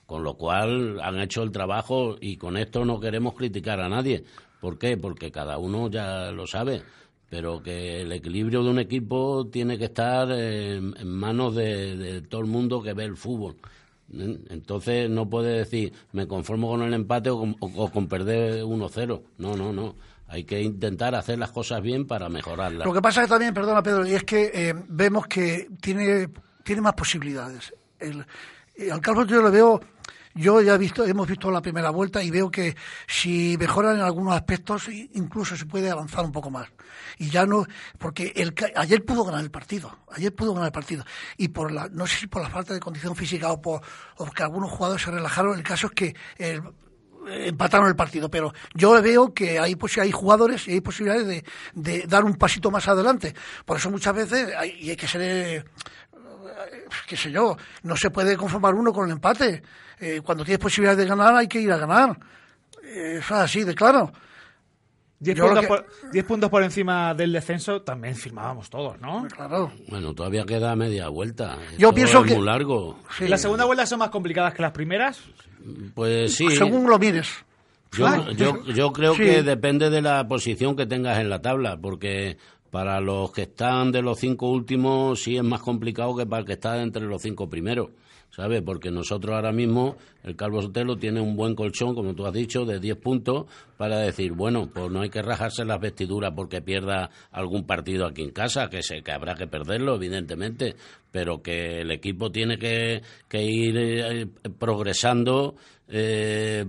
Con 0.08 0.24
lo 0.24 0.34
cual 0.34 1.00
han 1.02 1.20
hecho 1.20 1.44
el 1.44 1.52
trabajo 1.52 2.18
y 2.20 2.36
con 2.36 2.58
esto 2.58 2.84
no 2.84 3.00
queremos 3.00 3.36
criticar 3.36 3.80
a 3.80 3.90
nadie. 3.90 4.24
¿Por 4.60 4.80
qué? 4.80 4.98
Porque 4.98 5.32
cada 5.32 5.60
uno 5.60 5.88
ya 5.88 6.32
lo 6.32 6.48
sabe. 6.48 6.82
Pero 7.30 7.62
que 7.62 8.02
el 8.02 8.12
equilibrio 8.12 8.64
de 8.64 8.72
un 8.72 8.80
equipo 8.80 9.48
tiene 9.52 9.78
que 9.78 9.86
estar 9.86 10.32
en, 10.32 10.96
manos 11.08 11.54
de, 11.54 12.24
todo 12.28 12.42
el 12.42 12.48
mundo 12.48 12.82
que 12.82 12.94
ve 12.94 13.04
el 13.04 13.18
fútbol. 13.18 13.58
Entonces 14.12 15.12
no 15.12 15.30
puede 15.30 15.60
decir 15.60 15.94
me 16.12 16.28
conformo 16.28 16.70
con 16.70 16.82
el 16.82 16.94
empate 16.96 17.30
o 17.30 17.40
con, 17.40 17.56
o 17.60 17.92
con 17.92 18.08
perder 18.08 18.64
1-0. 18.64 19.22
No, 19.38 19.56
no, 19.56 19.72
no 19.72 19.96
hay 20.32 20.46
que 20.46 20.62
intentar 20.62 21.14
hacer 21.14 21.38
las 21.38 21.52
cosas 21.52 21.82
bien 21.82 22.08
para 22.08 22.30
mejorarlas. 22.30 22.88
Lo 22.88 22.94
que 22.94 23.02
pasa 23.02 23.22
es 23.22 23.28
que 23.28 23.32
también, 23.32 23.54
perdona 23.54 23.84
Pedro, 23.84 24.08
y 24.08 24.14
es 24.14 24.24
que 24.24 24.50
eh, 24.54 24.74
vemos 24.88 25.28
que 25.28 25.68
tiene, 25.82 26.30
tiene 26.64 26.82
más 26.82 26.94
posibilidades. 26.94 27.74
El, 28.00 28.26
al 28.90 29.02
Calvo 29.02 29.26
yo 29.26 29.42
lo 29.42 29.52
veo, 29.52 29.82
yo 30.34 30.62
ya 30.62 30.76
he 30.76 30.78
visto, 30.78 31.06
hemos 31.06 31.28
visto 31.28 31.52
la 31.52 31.62
primera 31.62 31.90
vuelta 31.90 32.24
y 32.24 32.32
veo 32.32 32.50
que 32.50 32.78
si 33.08 33.58
mejoran 33.60 33.98
en 33.98 34.04
algunos 34.04 34.34
aspectos, 34.34 34.88
incluso 34.88 35.58
se 35.58 35.66
puede 35.66 35.92
avanzar 35.92 36.24
un 36.24 36.32
poco 36.32 36.50
más. 36.50 36.70
Y 37.18 37.30
ya 37.30 37.46
no, 37.46 37.66
porque 37.98 38.32
el, 38.38 38.56
ayer 38.78 39.04
pudo 39.04 39.26
ganar 39.26 39.42
el 39.42 39.52
partido, 39.52 39.98
ayer 40.14 40.34
pudo 40.34 40.54
ganar 40.54 40.68
el 40.68 40.74
partido. 40.74 41.04
Y 41.36 41.50
por 41.50 41.74
la, 41.74 41.90
no 41.90 42.08
sé 42.08 42.20
si 42.20 42.28
por 42.28 42.42
la 42.42 42.50
falta 42.50 42.74
de 42.74 42.80
condición 42.80 43.18
física 43.18 43.52
o 43.52 43.62
por, 43.62 43.82
o 44.16 44.26
porque 44.26 44.44
algunos 44.44 44.72
jugadores 44.72 45.04
se 45.04 45.12
relajaron, 45.12 45.58
el 45.58 45.64
caso 45.64 45.88
es 45.88 45.94
que 45.94 46.16
el, 46.38 46.64
empataron 47.28 47.88
el 47.88 47.96
partido, 47.96 48.30
pero 48.30 48.54
yo 48.74 49.02
veo 49.02 49.34
que 49.34 49.60
hay, 49.60 49.76
pues, 49.76 49.98
hay 49.98 50.12
jugadores 50.12 50.68
y 50.68 50.74
hay 50.74 50.82
posibilidades 50.82 51.28
de, 51.28 51.44
de, 51.74 52.08
dar 52.08 52.24
un 52.24 52.36
pasito 52.36 52.72
más 52.72 52.88
adelante. 52.88 53.34
Por 53.66 53.78
eso 53.78 53.90
muchas 53.90 54.16
veces 54.16 54.54
hay, 54.58 54.72
y 54.80 54.90
hay 54.90 54.96
que 54.96 55.08
ser, 55.08 55.22
eh, 55.22 55.64
qué 57.08 57.18
sé 57.18 57.32
yo, 57.32 57.58
no 57.84 57.96
se 57.96 58.10
puede 58.10 58.38
conformar 58.38 58.74
uno 58.74 58.92
con 58.92 59.06
el 59.06 59.12
empate. 59.12 59.62
Eh, 60.00 60.22
cuando 60.24 60.44
tienes 60.44 60.60
posibilidades 60.60 60.98
de 60.98 61.06
ganar 61.06 61.36
hay 61.36 61.48
que 61.48 61.62
ir 61.62 61.72
a 61.72 61.78
ganar. 61.78 62.18
Eh, 62.84 63.18
eso 63.20 63.36
es 63.36 63.42
así 63.42 63.64
de 63.64 63.76
claro. 63.76 64.12
10 65.20 65.40
puntos, 65.40 65.60
que... 65.60 65.68
por, 65.68 65.86
diez 66.12 66.26
puntos 66.26 66.50
por 66.50 66.64
encima 66.64 67.14
del 67.14 67.32
descenso 67.32 67.84
también 67.84 68.16
firmábamos 68.16 68.72
todos, 68.72 69.00
¿no? 69.00 69.28
Claro. 69.28 69.72
Bueno, 69.88 70.16
todavía 70.16 70.44
queda 70.46 70.76
media 70.76 71.10
vuelta. 71.10 71.58
Yo 71.78 71.90
Esto 71.90 71.94
pienso 71.94 72.20
es 72.22 72.32
que. 72.32 72.36
muy 72.38 72.46
largo. 72.46 72.98
Sí. 73.20 73.28
¿Las 73.28 73.40
segundas 73.40 73.68
vueltas 73.68 73.88
son 73.88 74.00
más 74.00 74.10
complicadas 74.10 74.56
que 74.56 74.64
las 74.64 74.72
primeras? 74.72 75.22
Pues 75.94 76.36
sí. 76.36 76.50
Según 76.52 76.90
lo 76.90 76.98
mires. 77.00 77.30
Yo, 77.98 78.32
yo, 78.32 78.64
yo 78.66 78.94
creo 78.94 79.16
sí. 79.16 79.24
que 79.24 79.44
depende 79.44 79.90
de 79.90 80.02
la 80.02 80.28
posición 80.28 80.76
que 80.76 80.86
tengas 80.86 81.20
en 81.20 81.30
la 81.30 81.42
tabla, 81.42 81.78
porque 81.78 82.38
para 82.70 83.02
los 83.02 83.32
que 83.32 83.44
están 83.44 83.92
de 83.92 84.02
los 84.02 84.20
cinco 84.20 84.50
últimos 84.50 85.22
sí 85.22 85.36
es 85.36 85.44
más 85.44 85.62
complicado 85.62 86.16
que 86.16 86.26
para 86.26 86.40
el 86.40 86.46
que 86.46 86.54
está 86.54 86.82
entre 86.82 87.04
los 87.04 87.22
cinco 87.22 87.50
primeros. 87.50 87.90
¿Sabes? 88.32 88.62
Porque 88.62 88.90
nosotros 88.90 89.36
ahora 89.36 89.52
mismo, 89.52 89.98
el 90.24 90.36
Calvo 90.36 90.62
Sotelo 90.62 90.98
tiene 90.98 91.22
un 91.22 91.36
buen 91.36 91.54
colchón, 91.54 91.94
como 91.94 92.16
tú 92.16 92.26
has 92.26 92.34
dicho, 92.34 92.66
de 92.66 92.80
10 92.80 92.98
puntos 92.98 93.46
para 93.78 94.00
decir, 94.00 94.32
bueno, 94.32 94.70
pues 94.74 94.90
no 94.90 95.02
hay 95.02 95.10
que 95.10 95.22
rajarse 95.22 95.66
las 95.66 95.80
vestiduras 95.80 96.32
porque 96.36 96.62
pierda 96.62 97.10
algún 97.32 97.66
partido 97.66 98.06
aquí 98.06 98.24
en 98.24 98.32
casa, 98.32 98.70
que, 98.70 98.82
se, 98.82 99.04
que 99.04 99.12
habrá 99.12 99.36
que 99.36 99.48
perderlo, 99.48 99.96
evidentemente, 99.96 100.76
pero 101.12 101.42
que 101.42 101.82
el 101.82 101.92
equipo 101.92 102.32
tiene 102.32 102.58
que, 102.58 103.02
que 103.28 103.44
ir 103.44 103.78
eh, 103.78 104.28
progresando 104.58 105.56
eh, 105.92 106.66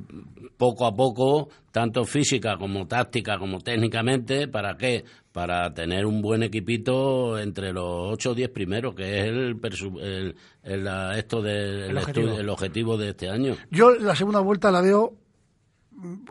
poco 0.57 0.87
a 0.87 0.95
poco, 0.95 1.49
tanto 1.71 2.05
física 2.05 2.57
como 2.57 2.87
táctica 2.87 3.39
como 3.39 3.61
técnicamente, 3.61 4.49
¿para 4.49 4.77
qué? 4.77 5.05
Para 5.33 5.73
tener 5.73 6.05
un 6.05 6.21
buen 6.21 6.43
equipito 6.43 7.39
entre 7.39 7.73
los 7.73 8.13
8 8.13 8.31
o 8.31 8.35
10 8.35 8.51
primeros, 8.51 8.95
que 8.95 9.21
es 9.21 9.25
el, 9.27 9.61
el, 10.01 10.37
el 10.65 10.89
esto 11.17 11.41
de, 11.41 11.87
el, 11.87 11.97
objetivo. 11.97 12.39
el 12.39 12.49
objetivo 12.49 12.97
de 12.97 13.09
este 13.11 13.31
año. 13.31 13.57
Yo 13.71 13.95
la 13.95 14.15
segunda 14.15 14.41
vuelta 14.41 14.71
la 14.71 14.83
veo 14.83 15.15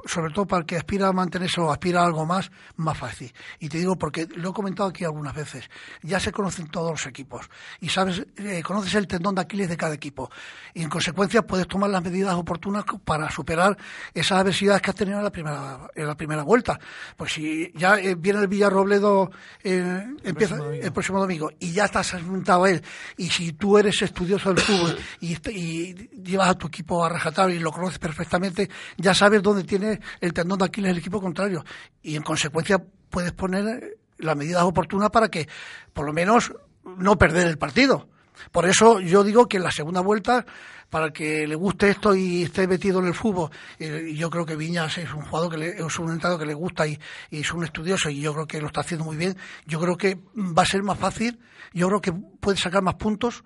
sobre 0.05 0.33
todo 0.33 0.45
para 0.45 0.61
el 0.61 0.65
que 0.65 0.77
aspira 0.77 1.07
a 1.07 1.13
mantenerse 1.13 1.61
o 1.61 1.71
aspira 1.71 2.01
a 2.01 2.05
algo 2.05 2.25
más, 2.25 2.51
más 2.75 2.97
fácil. 2.97 3.33
Y 3.59 3.69
te 3.69 3.77
digo 3.77 3.97
porque 3.97 4.27
lo 4.35 4.49
he 4.49 4.53
comentado 4.53 4.89
aquí 4.89 5.03
algunas 5.03 5.33
veces. 5.33 5.69
Ya 6.01 6.19
se 6.19 6.31
conocen 6.31 6.67
todos 6.67 6.91
los 6.91 7.05
equipos 7.05 7.49
y 7.79 7.89
sabes, 7.89 8.25
eh, 8.37 8.61
conoces 8.63 8.95
el 8.95 9.07
tendón 9.07 9.35
de 9.35 9.41
Aquiles 9.41 9.69
de 9.69 9.77
cada 9.77 9.93
equipo. 9.93 10.29
Y 10.73 10.83
en 10.83 10.89
consecuencia 10.89 11.41
puedes 11.41 11.67
tomar 11.67 11.89
las 11.89 12.03
medidas 12.03 12.35
oportunas 12.35 12.83
para 13.05 13.29
superar 13.29 13.77
esas 14.13 14.39
adversidades 14.39 14.81
que 14.81 14.89
has 14.89 14.95
tenido 14.95 15.17
en 15.17 15.23
la 15.23 15.31
primera, 15.31 15.89
en 15.95 16.07
la 16.07 16.15
primera 16.15 16.43
vuelta. 16.43 16.79
Pues 17.15 17.33
si 17.33 17.71
ya 17.75 17.97
eh, 17.97 18.15
viene 18.15 18.39
el 18.39 18.47
Villarrobledo, 18.47 19.31
eh, 19.63 20.05
empieza 20.23 20.57
el 20.73 20.91
próximo 20.91 21.19
domingo 21.19 21.51
y 21.59 21.71
ya 21.71 21.85
estás 21.85 22.13
enfrentado 22.13 22.65
a 22.65 22.69
él, 22.69 22.83
y 23.17 23.29
si 23.29 23.53
tú 23.53 23.77
eres 23.77 24.01
estudioso 24.01 24.53
del 24.53 24.63
fútbol 24.63 24.97
y, 25.19 25.37
y 25.49 25.93
llevas 26.21 26.49
a 26.49 26.55
tu 26.55 26.67
equipo 26.67 27.03
a 27.03 27.09
rajatar 27.09 27.49
y 27.49 27.59
lo 27.59 27.71
conoces 27.71 27.99
perfectamente, 27.99 28.69
ya 28.97 29.13
sabes 29.13 29.41
dónde 29.41 29.60
tiene 29.63 29.99
el 30.19 30.33
tendón 30.33 30.59
de 30.59 30.65
Aquiles 30.65 30.91
el 30.91 30.97
equipo 30.97 31.21
contrario. 31.21 31.63
Y 32.01 32.15
en 32.15 32.23
consecuencia 32.23 32.83
puedes 33.09 33.31
poner 33.31 33.97
las 34.17 34.35
medidas 34.35 34.63
oportunas 34.63 35.09
para 35.09 35.29
que, 35.29 35.47
por 35.93 36.05
lo 36.05 36.13
menos, 36.13 36.53
no 36.83 37.17
perder 37.17 37.47
el 37.47 37.57
partido. 37.57 38.07
Por 38.51 38.67
eso 38.67 38.99
yo 38.99 39.23
digo 39.23 39.47
que 39.47 39.57
en 39.57 39.63
la 39.63 39.71
segunda 39.71 40.01
vuelta, 40.01 40.45
para 40.89 41.07
el 41.07 41.13
que 41.13 41.47
le 41.47 41.55
guste 41.55 41.89
esto 41.89 42.15
y 42.15 42.43
esté 42.43 42.67
metido 42.67 42.99
en 42.99 43.07
el 43.07 43.13
fútbol, 43.13 43.49
eh, 43.79 44.13
yo 44.15 44.29
creo 44.29 44.45
que 44.45 44.55
Viñas 44.55 44.97
es 44.97 45.13
un 45.13 45.21
jugador 45.21 45.51
que 45.51 45.57
le, 45.57 45.69
es 45.69 45.99
un 45.99 46.11
entrado 46.11 46.37
que 46.37 46.45
le 46.45 46.53
gusta 46.53 46.87
y, 46.87 46.99
es 47.29 47.53
un 47.53 47.63
estudioso 47.63 48.09
y 48.09 48.21
yo 48.21 48.33
creo 48.33 48.47
que 48.47 48.59
lo 48.59 48.67
está 48.67 48.81
haciendo 48.81 49.05
muy 49.05 49.17
bien. 49.17 49.37
Yo 49.65 49.79
creo 49.79 49.97
que 49.97 50.19
va 50.35 50.63
a 50.63 50.65
ser 50.65 50.83
más 50.83 50.97
fácil, 50.97 51.39
yo 51.73 51.87
creo 51.87 52.01
que 52.01 52.11
puede 52.11 52.57
sacar 52.57 52.81
más 52.81 52.95
puntos 52.95 53.43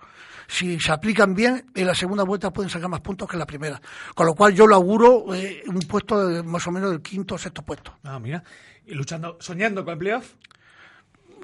si 0.48 0.80
se 0.80 0.92
aplican 0.92 1.34
bien, 1.34 1.66
en 1.74 1.88
la 1.88 1.96
segunda 1.96 2.24
vuelta 2.24 2.52
pueden 2.52 2.70
sacar 2.70 2.90
más 2.90 3.02
puntos 3.02 3.28
que 3.28 3.36
en 3.36 3.40
la 3.40 3.46
primera. 3.46 3.82
Con 4.14 4.26
lo 4.26 4.36
cual 4.36 4.54
yo 4.54 4.68
lo 4.68 4.76
auguro 4.76 5.34
eh, 5.34 5.64
un 5.68 5.80
puesto 5.80 6.28
de, 6.28 6.44
más 6.44 6.66
o 6.68 6.72
menos 6.72 6.92
del 6.92 7.02
quinto 7.02 7.36
o 7.36 7.38
sexto 7.38 7.64
puesto. 7.64 7.98
Ah, 8.04 8.20
mira. 8.20 8.44
Y 8.86 8.94
luchando, 8.94 9.38
soñando 9.40 9.84
con 9.84 9.94
el 9.94 10.00
playoff. 10.00 10.34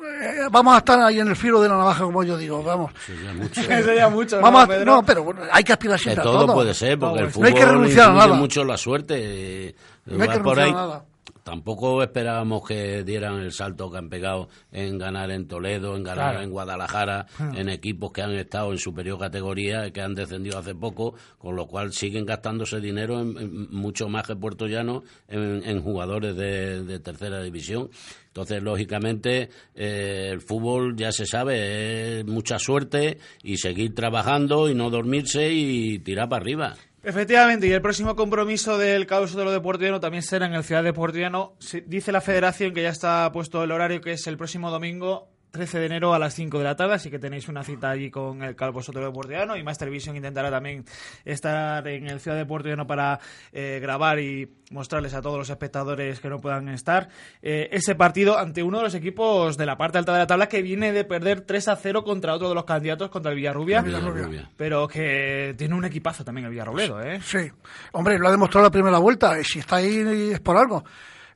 Eh, 0.04 0.48
vamos 0.52 0.74
a 0.76 0.78
estar 0.80 1.00
ahí 1.00 1.20
en 1.20 1.28
el 1.28 1.36
filo 1.36 1.62
de 1.62 1.70
la 1.70 1.78
navaja, 1.78 2.04
como 2.04 2.24
yo 2.24 2.38
digo, 2.38 2.64
vamos. 2.64 2.92
Sería 3.06 3.34
mucho. 3.34 3.62
Sería 3.64 4.10
mucho, 4.10 4.42
vamos 4.42 4.68
¿no, 4.68 4.74
a, 4.74 4.80
no, 4.86 5.04
pero 5.04 5.24
bueno, 5.24 5.42
hay 5.52 5.64
que 5.64 5.74
aspirar 5.74 6.00
siempre 6.00 6.24
de 6.24 6.30
a 6.30 6.32
todo, 6.32 6.46
todo. 6.46 6.56
puede 6.56 6.74
ser, 6.74 6.98
porque 6.98 7.20
el 7.20 7.26
no 7.26 7.28
hay 7.28 7.32
fútbol 7.34 7.54
que 7.54 7.66
renunciar 7.66 8.06
a 8.06 8.10
influye 8.10 8.28
nada. 8.28 8.40
mucho 8.40 8.64
la 8.64 8.78
suerte. 8.78 9.76
No 10.06 10.24
hay 10.24 10.30
que 10.30 10.38
Va 10.38 10.44
por 10.44 10.58
renunciar 10.58 10.60
ahí. 10.60 10.72
a 10.72 10.76
nada. 10.76 11.06
Tampoco 11.44 12.04
esperábamos 12.04 12.68
que 12.68 13.04
dieran 13.04 13.40
el 13.40 13.52
salto 13.52 13.90
que 13.92 13.98
han 13.98 14.10
pegado 14.10 14.50
en 14.72 14.98
ganar 14.98 15.32
en 15.32 15.48
Toledo, 15.48 15.96
en 15.96 16.04
ganar 16.04 16.32
Claro. 16.34 16.44
en 16.44 16.52
Guadalajara, 16.52 17.26
en 17.56 17.70
equipos 17.70 18.12
que 18.12 18.22
han 18.22 18.32
estado 18.36 18.72
en 18.72 18.78
superior 18.78 19.18
categoría 19.20 19.90
que 19.92 20.02
han 20.02 20.14
descendido 20.14 20.60
hace 20.60 20.76
poco, 20.76 21.16
con 21.38 21.56
lo 21.56 21.66
cual 21.68 21.94
siguen 21.94 22.26
gastándose 22.26 22.80
dinero 22.80 23.20
en, 23.22 23.38
en 23.38 23.72
mucho 23.72 24.08
más 24.08 24.28
que 24.28 24.36
Puerto 24.36 24.68
Llano 24.68 25.04
en, 25.28 25.64
en 25.66 25.82
jugadores 25.82 26.36
de, 26.36 26.84
de 26.84 27.00
tercera 27.00 27.42
división. 27.42 27.90
Entonces, 28.28 28.64
lógicamente, 28.64 29.50
eh, 29.76 30.30
el 30.32 30.40
fútbol 30.42 30.96
ya 30.96 31.12
se 31.12 31.26
sabe, 31.26 32.20
es 32.20 32.26
mucha 32.26 32.60
suerte 32.60 33.18
y 33.44 33.58
seguir 33.58 33.94
trabajando 33.94 34.70
y 34.70 34.76
no 34.76 34.90
dormirse 34.90 35.52
y 35.52 36.00
tirar 36.00 36.30
para 36.30 36.42
arriba. 36.42 36.76
Efectivamente, 37.04 37.66
y 37.68 37.72
el 37.72 37.82
próximo 37.82 38.16
compromiso 38.16 38.78
del 38.78 39.08
caos 39.08 39.34
de 39.36 39.44
lo 39.44 39.52
deportivo 39.52 40.00
también 40.00 40.22
será 40.22 40.46
en 40.46 40.54
el 40.54 40.64
Ciudad 40.64 40.84
Deportivo. 40.84 41.56
Se- 41.60 41.82
Dice 41.82 42.12
la 42.12 42.22
federación 42.22 42.74
que 42.74 42.84
ya 42.84 42.90
está 42.90 43.32
puesto 43.32 43.64
el 43.64 43.72
horario, 43.72 44.02
que 44.02 44.12
es 44.14 44.28
el 44.28 44.38
próximo 44.38 44.70
domingo 44.70 45.28
13 45.52 45.80
de 45.80 45.86
enero 45.86 46.14
a 46.14 46.20
las 46.20 46.34
5 46.34 46.58
de 46.58 46.64
la 46.64 46.76
tarde, 46.76 46.94
así 46.94 47.10
que 47.10 47.20
tenéis 47.20 47.50
una 47.50 47.64
cita 47.64 47.90
allí 47.90 48.10
con 48.10 48.42
el 48.42 48.56
Calvo 48.56 48.82
Sotelo 48.82 49.08
Deportiano 49.08 49.58
y 49.58 49.64
Master 49.64 49.90
Vision 49.90 50.16
intentará 50.16 50.50
también 50.50 50.86
estar 51.26 51.86
en 51.88 52.08
el 52.08 52.20
Ciudad 52.22 52.38
Deportivo 52.38 52.88
para 52.88 53.20
eh, 53.52 53.80
grabar 53.82 54.20
y 54.20 54.50
mostrarles 54.72 55.14
a 55.14 55.22
todos 55.22 55.38
los 55.38 55.50
espectadores 55.50 56.22
que 56.22 56.30
no 56.30 56.40
puedan 56.40 56.70
estar 56.70 57.10
eh, 57.42 57.68
ese 57.72 57.96
partido 57.96 58.38
ante 58.38 58.64
uno 58.64 58.78
de 58.78 58.86
los 58.86 58.96
equipos 58.96 59.58
de 59.58 59.66
la 59.66 59.78
parte 59.78 59.98
alta 59.98 60.14
de 60.14 60.20
la 60.20 60.28
tabla 60.28 60.48
que 60.48 60.62
viene 60.62 60.94
de 60.94 61.04
perder 61.04 61.42
3 61.42 61.68
a 61.68 61.76
0 61.76 62.04
contra 62.04 62.34
otro 62.34 62.48
de 62.48 62.56
los 62.56 62.64
candidatos, 62.64 63.10
contra 63.10 63.32
el 63.32 63.38
Villarrubia, 63.38 63.82
Villarrubia. 63.82 64.50
pero 64.56 64.88
que 64.88 65.54
tiene 65.58 65.76
un 65.76 65.84
equipazo 65.84 66.24
también 66.24 66.46
el 66.46 66.52
Villarrobledo, 66.52 67.02
¿eh? 67.02 67.20
Sí, 67.22 67.52
hombre, 67.92 68.18
lo 68.18 68.30
ha 68.30 68.32
demostrado 68.32 68.68
la 68.68 68.72
primera 68.72 69.00
vuelta. 69.00 69.38
y 69.40 69.44
Si 69.44 69.60
está 69.60 69.78
ahí 69.78 70.32
es 70.32 70.40
por 70.40 70.58
algo. 70.58 70.84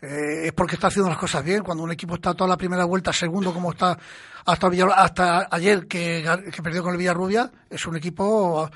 Eh, 0.01 0.47
es 0.47 0.53
porque 0.53 0.75
está 0.75 0.87
haciendo 0.87 1.09
las 1.09 1.17
cosas 1.17 1.43
bien. 1.43 1.63
Cuando 1.63 1.83
un 1.83 1.91
equipo 1.91 2.15
está 2.15 2.33
toda 2.33 2.49
la 2.49 2.57
primera 2.57 2.85
vuelta, 2.85 3.13
segundo, 3.13 3.53
como 3.53 3.71
está 3.71 3.97
hasta, 4.45 4.67
hasta 4.95 5.47
ayer 5.51 5.87
que, 5.87 6.23
perdió 6.63 6.83
con 6.83 6.93
el 6.93 6.97
Villarrubia, 6.97 7.51
es 7.69 7.85
un 7.85 7.95
equipo 7.95 8.69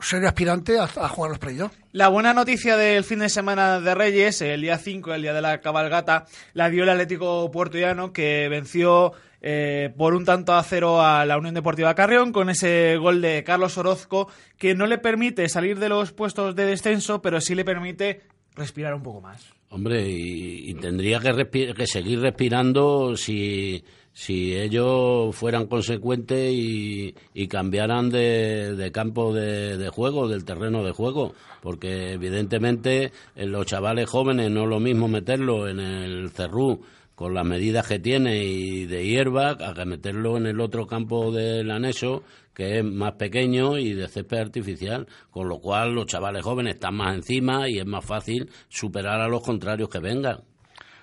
serio 0.00 0.28
aspirante 0.28 0.78
a, 0.78 0.84
a 0.84 1.08
jugar 1.08 1.30
los 1.30 1.38
playoffs. 1.38 1.76
La 1.92 2.08
buena 2.08 2.34
noticia 2.34 2.76
del 2.76 3.04
fin 3.04 3.20
de 3.20 3.28
semana 3.28 3.80
de 3.80 3.94
Reyes, 3.94 4.42
el 4.42 4.60
día 4.60 4.76
5, 4.76 5.14
el 5.14 5.22
día 5.22 5.32
de 5.32 5.40
la 5.40 5.60
cabalgata, 5.60 6.26
la 6.52 6.68
dio 6.68 6.82
el 6.82 6.90
Atlético 6.90 7.50
Puertollano 7.50 8.12
que 8.12 8.48
venció 8.48 9.14
eh, 9.46 9.92
por 9.96 10.14
un 10.14 10.24
tanto 10.24 10.54
a 10.54 10.62
cero 10.62 11.02
a 11.02 11.26
la 11.26 11.36
Unión 11.36 11.54
Deportiva 11.54 11.94
Carrión 11.94 12.32
con 12.32 12.48
ese 12.48 12.96
gol 12.96 13.20
de 13.20 13.44
Carlos 13.44 13.76
Orozco 13.76 14.28
que 14.56 14.74
no 14.74 14.86
le 14.86 14.96
permite 14.96 15.50
salir 15.50 15.78
de 15.78 15.90
los 15.90 16.12
puestos 16.12 16.56
de 16.56 16.64
descenso, 16.64 17.20
pero 17.20 17.42
sí 17.42 17.54
le 17.54 17.62
permite 17.62 18.22
respirar 18.54 18.94
un 18.94 19.02
poco 19.02 19.20
más. 19.20 19.53
Hombre, 19.74 20.08
y, 20.08 20.72
tendría 20.74 21.18
que, 21.18 21.74
que 21.74 21.86
seguir 21.88 22.20
respirando 22.20 23.16
si, 23.16 23.82
si 24.12 24.54
ellos 24.54 25.34
fueran 25.34 25.66
consecuentes 25.66 26.52
y, 26.54 27.12
cambiaran 27.48 28.08
de, 28.08 28.90
campo 28.94 29.34
de, 29.34 29.76
de 29.76 29.88
juego, 29.88 30.28
del 30.28 30.44
terreno 30.44 30.84
de 30.84 30.92
juego, 30.92 31.34
porque 31.60 32.12
evidentemente 32.12 33.10
en 33.34 33.50
los 33.50 33.66
chavales 33.66 34.08
jóvenes 34.08 34.48
no 34.48 34.62
es 34.62 34.68
lo 34.68 34.78
mismo 34.78 35.08
meterlo 35.08 35.66
en 35.66 35.80
el 35.80 36.30
cerrú 36.30 36.80
con 37.14 37.34
las 37.34 37.44
medidas 37.44 37.86
que 37.86 37.98
tiene 37.98 38.44
y 38.44 38.86
de 38.86 39.06
hierba 39.06 39.50
a 39.50 39.74
que 39.74 39.84
meterlo 39.84 40.36
en 40.36 40.46
el 40.46 40.60
otro 40.60 40.86
campo 40.86 41.30
del 41.32 41.70
anexo 41.70 42.22
que 42.54 42.78
es 42.78 42.84
más 42.84 43.12
pequeño 43.12 43.78
y 43.78 43.94
de 43.94 44.08
césped 44.08 44.38
artificial, 44.38 45.08
con 45.30 45.48
lo 45.48 45.58
cual 45.58 45.92
los 45.94 46.06
chavales 46.06 46.42
jóvenes 46.42 46.74
están 46.74 46.94
más 46.94 47.14
encima 47.14 47.68
y 47.68 47.78
es 47.78 47.86
más 47.86 48.04
fácil 48.04 48.50
superar 48.68 49.20
a 49.20 49.28
los 49.28 49.42
contrarios 49.42 49.88
que 49.88 49.98
vengan. 49.98 50.38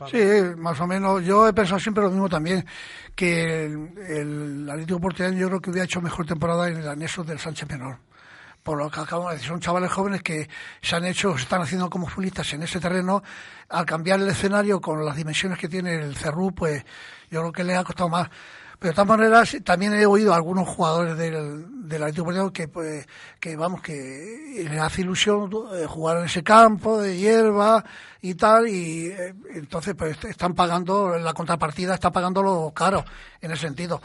Sí, 0.09 0.17
más 0.57 0.79
o 0.79 0.87
menos. 0.87 1.23
Yo 1.23 1.47
he 1.47 1.53
pensado 1.53 1.79
siempre 1.79 2.03
lo 2.03 2.09
mismo 2.09 2.27
también, 2.27 2.65
que 3.15 3.65
el, 3.65 3.89
el 4.07 4.69
Atlético 4.69 4.99
Portugués 4.99 5.35
yo 5.35 5.47
creo 5.47 5.59
que 5.59 5.69
hubiera 5.69 5.85
hecho 5.85 6.01
mejor 6.01 6.25
temporada 6.25 6.69
en 6.69 6.77
el 6.77 6.87
anexo 6.87 7.23
del 7.23 7.37
Sánchez 7.37 7.69
Menor. 7.69 7.99
Por 8.63 8.77
lo 8.77 8.89
que 8.89 8.99
acabamos 8.99 9.31
de 9.31 9.37
decir, 9.37 9.49
son 9.49 9.59
chavales 9.59 9.91
jóvenes 9.91 10.21
que 10.21 10.47
se 10.81 10.95
han 10.95 11.05
hecho, 11.05 11.35
se 11.35 11.43
están 11.43 11.61
haciendo 11.61 11.89
como 11.89 12.07
futbolistas 12.07 12.53
en 12.53 12.63
ese 12.63 12.79
terreno. 12.79 13.23
Al 13.69 13.85
cambiar 13.85 14.19
el 14.19 14.27
escenario 14.27 14.79
con 14.79 15.03
las 15.03 15.15
dimensiones 15.15 15.57
que 15.57 15.67
tiene 15.67 15.95
el 15.95 16.15
Cerrú, 16.15 16.53
pues 16.53 16.83
yo 17.31 17.39
creo 17.41 17.51
que 17.51 17.63
les 17.63 17.77
ha 17.77 17.83
costado 17.83 18.09
más. 18.09 18.29
Pero 18.81 18.93
de 18.93 18.95
todas 18.95 19.09
maneras, 19.09 19.57
también 19.63 19.93
he 19.93 20.07
oído 20.07 20.33
a 20.33 20.37
algunos 20.37 20.67
jugadores 20.67 21.15
del, 21.15 21.87
del 21.87 22.01
Atlético 22.01 22.51
que, 22.51 22.67
pues, 22.67 23.05
que 23.39 23.55
vamos, 23.55 23.79
que 23.79 24.65
les 24.67 24.79
hace 24.79 25.01
ilusión 25.01 25.51
eh, 25.75 25.85
jugar 25.87 26.17
en 26.17 26.25
ese 26.25 26.41
campo 26.41 26.99
de 26.99 27.15
hierba 27.15 27.85
y 28.21 28.33
tal, 28.33 28.67
y 28.67 29.07
eh, 29.07 29.35
entonces 29.53 29.93
pues 29.93 30.17
están 30.25 30.55
pagando, 30.55 31.15
la 31.19 31.33
contrapartida 31.33 31.93
está 31.93 32.11
pagando 32.11 32.41
lo 32.41 32.71
caro 32.71 33.05
en 33.39 33.51
ese 33.51 33.67
sentido. 33.67 34.01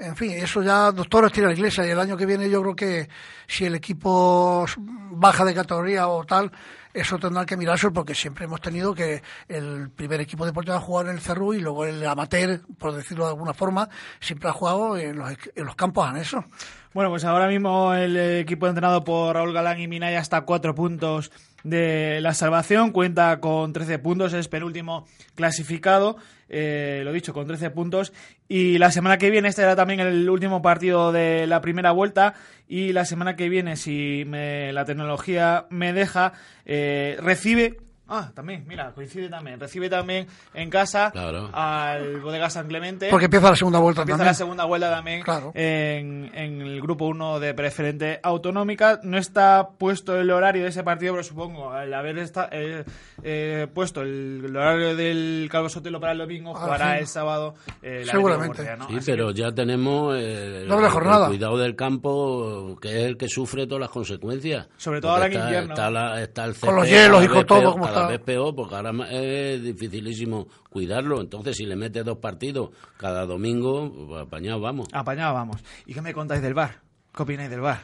En 0.00 0.16
fin, 0.16 0.30
eso 0.30 0.62
ya 0.62 0.90
doctores 0.92 1.30
tira 1.30 1.48
la 1.48 1.52
iglesia 1.52 1.86
y 1.86 1.90
el 1.90 2.00
año 2.00 2.16
que 2.16 2.24
viene 2.24 2.48
yo 2.48 2.62
creo 2.62 2.74
que 2.74 3.08
si 3.46 3.66
el 3.66 3.74
equipo 3.74 4.64
baja 5.10 5.44
de 5.44 5.54
categoría 5.54 6.08
o 6.08 6.24
tal, 6.24 6.50
eso 6.94 7.18
tendrán 7.18 7.44
que 7.44 7.56
mirarse 7.56 7.90
porque 7.90 8.14
siempre 8.14 8.46
hemos 8.46 8.62
tenido 8.62 8.94
que 8.94 9.22
el 9.46 9.90
primer 9.90 10.22
equipo 10.22 10.46
deportivo 10.46 10.76
ha 10.76 10.80
jugado 10.80 11.10
en 11.10 11.16
el 11.16 11.20
Cerrú 11.20 11.52
y 11.52 11.60
luego 11.60 11.84
el 11.84 12.04
amateur, 12.06 12.62
por 12.78 12.94
decirlo 12.94 13.24
de 13.26 13.32
alguna 13.32 13.52
forma, 13.52 13.90
siempre 14.20 14.48
ha 14.48 14.52
jugado 14.52 14.96
en 14.96 15.18
los, 15.18 15.36
los 15.54 15.76
campos 15.76 16.08
anexos. 16.08 16.46
Bueno, 16.94 17.10
pues 17.10 17.24
ahora 17.24 17.46
mismo 17.46 17.92
el 17.92 18.16
equipo 18.16 18.66
entrenado 18.66 19.04
por 19.04 19.36
Raúl 19.36 19.52
Galán 19.52 19.80
y 19.80 19.86
Minaya 19.86 20.18
está 20.18 20.38
a 20.38 20.44
cuatro 20.44 20.74
puntos 20.74 21.30
de 21.64 22.20
la 22.20 22.34
salvación, 22.34 22.92
cuenta 22.92 23.40
con 23.40 23.72
13 23.72 23.98
puntos, 23.98 24.32
es 24.32 24.48
penúltimo 24.48 25.06
clasificado, 25.34 26.16
eh, 26.48 27.02
lo 27.04 27.12
dicho, 27.12 27.32
con 27.32 27.46
13 27.46 27.70
puntos. 27.70 28.12
Y 28.48 28.78
la 28.78 28.90
semana 28.90 29.18
que 29.18 29.30
viene, 29.30 29.48
este 29.48 29.62
era 29.62 29.76
también 29.76 30.00
el 30.00 30.28
último 30.28 30.62
partido 30.62 31.12
de 31.12 31.46
la 31.46 31.60
primera 31.60 31.92
vuelta, 31.92 32.34
y 32.68 32.92
la 32.92 33.04
semana 33.04 33.36
que 33.36 33.48
viene, 33.48 33.76
si 33.76 34.24
me, 34.26 34.72
la 34.72 34.84
tecnología 34.84 35.66
me 35.70 35.92
deja, 35.92 36.32
eh, 36.64 37.16
recibe 37.20 37.78
Ah, 38.12 38.32
también, 38.34 38.64
mira, 38.66 38.90
coincide 38.92 39.28
también. 39.28 39.60
Recibe 39.60 39.88
también 39.88 40.26
en 40.52 40.68
casa 40.68 41.12
al 41.52 42.20
Bodega 42.20 42.50
San 42.50 42.66
Clemente. 42.66 43.08
Porque 43.08 43.26
empieza 43.26 43.50
la 43.50 43.56
segunda 43.56 43.78
vuelta 43.78 44.02
empieza 44.02 44.18
también. 44.18 44.30
la 44.30 44.34
segunda 44.34 44.64
vuelta 44.64 44.90
también 44.90 45.22
en, 45.54 46.30
en, 46.34 46.60
el 46.60 46.80
grupo 46.80 47.06
1 47.06 47.38
de 47.38 47.54
preferente 47.54 48.18
autonómica. 48.20 48.98
No 49.04 49.16
está 49.16 49.68
puesto 49.78 50.18
el 50.18 50.28
horario 50.32 50.64
de 50.64 50.70
ese 50.70 50.82
partido, 50.82 51.12
pero 51.12 51.22
supongo, 51.22 51.70
al 51.70 51.94
haber 51.94 52.18
esta, 52.18 52.48
eh, 52.50 52.84
eh, 53.22 53.68
puesto 53.72 54.02
el, 54.02 54.44
horario 54.56 54.96
del 54.96 55.48
Calvo 55.48 55.68
Sotelo 55.68 56.00
para 56.00 56.12
el 56.12 56.18
domingo, 56.18 56.52
ah, 56.56 56.60
jugará 56.60 56.98
el 56.98 57.06
sábado. 57.06 57.54
Eh, 57.80 58.04
Seguramente. 58.10 58.68
Sí, 58.88 58.98
pero 59.06 59.30
ya 59.30 59.52
tenemos 59.52 60.16
el, 60.16 60.68
jornada. 60.68 61.28
cuidado 61.28 61.58
del 61.58 61.76
campo, 61.76 62.76
que 62.80 62.88
es 62.88 63.06
el 63.06 63.16
que 63.16 63.28
sufre 63.28 63.68
todas 63.68 63.82
las 63.82 63.90
consecuencias. 63.90 64.68
Sobre 64.76 65.00
todo 65.00 65.12
ahora 65.12 65.26
en 65.26 65.34
invierno. 65.34 65.74
Está, 66.18 66.44
el 66.44 66.56
con 66.56 66.74
los 66.74 66.88
hielos 66.88 67.24
y 67.24 67.28
con 67.28 67.46
todo, 67.46 67.72
como 67.72 67.86
cada 68.00 68.12
vez 68.12 68.20
peor, 68.20 68.54
porque 68.54 68.74
ahora 68.74 68.92
es 69.10 69.62
dificilísimo 69.62 70.48
cuidarlo. 70.68 71.20
Entonces, 71.20 71.56
si 71.56 71.64
le 71.64 71.76
metes 71.76 72.04
dos 72.04 72.18
partidos 72.18 72.70
cada 72.96 73.26
domingo, 73.26 73.92
pues, 74.08 74.22
apañado 74.22 74.60
vamos. 74.60 74.88
Apañado 74.92 75.34
vamos. 75.34 75.62
¿Y 75.86 75.94
qué 75.94 76.02
me 76.02 76.12
contáis 76.12 76.42
del 76.42 76.54
bar? 76.54 76.80
¿Qué 77.14 77.22
opináis 77.22 77.50
del 77.50 77.60
bar? 77.60 77.80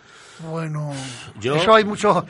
Bueno, 0.50 0.92
Yo, 1.40 1.56
eso 1.56 1.74
hay 1.74 1.84
mucho, 1.84 2.26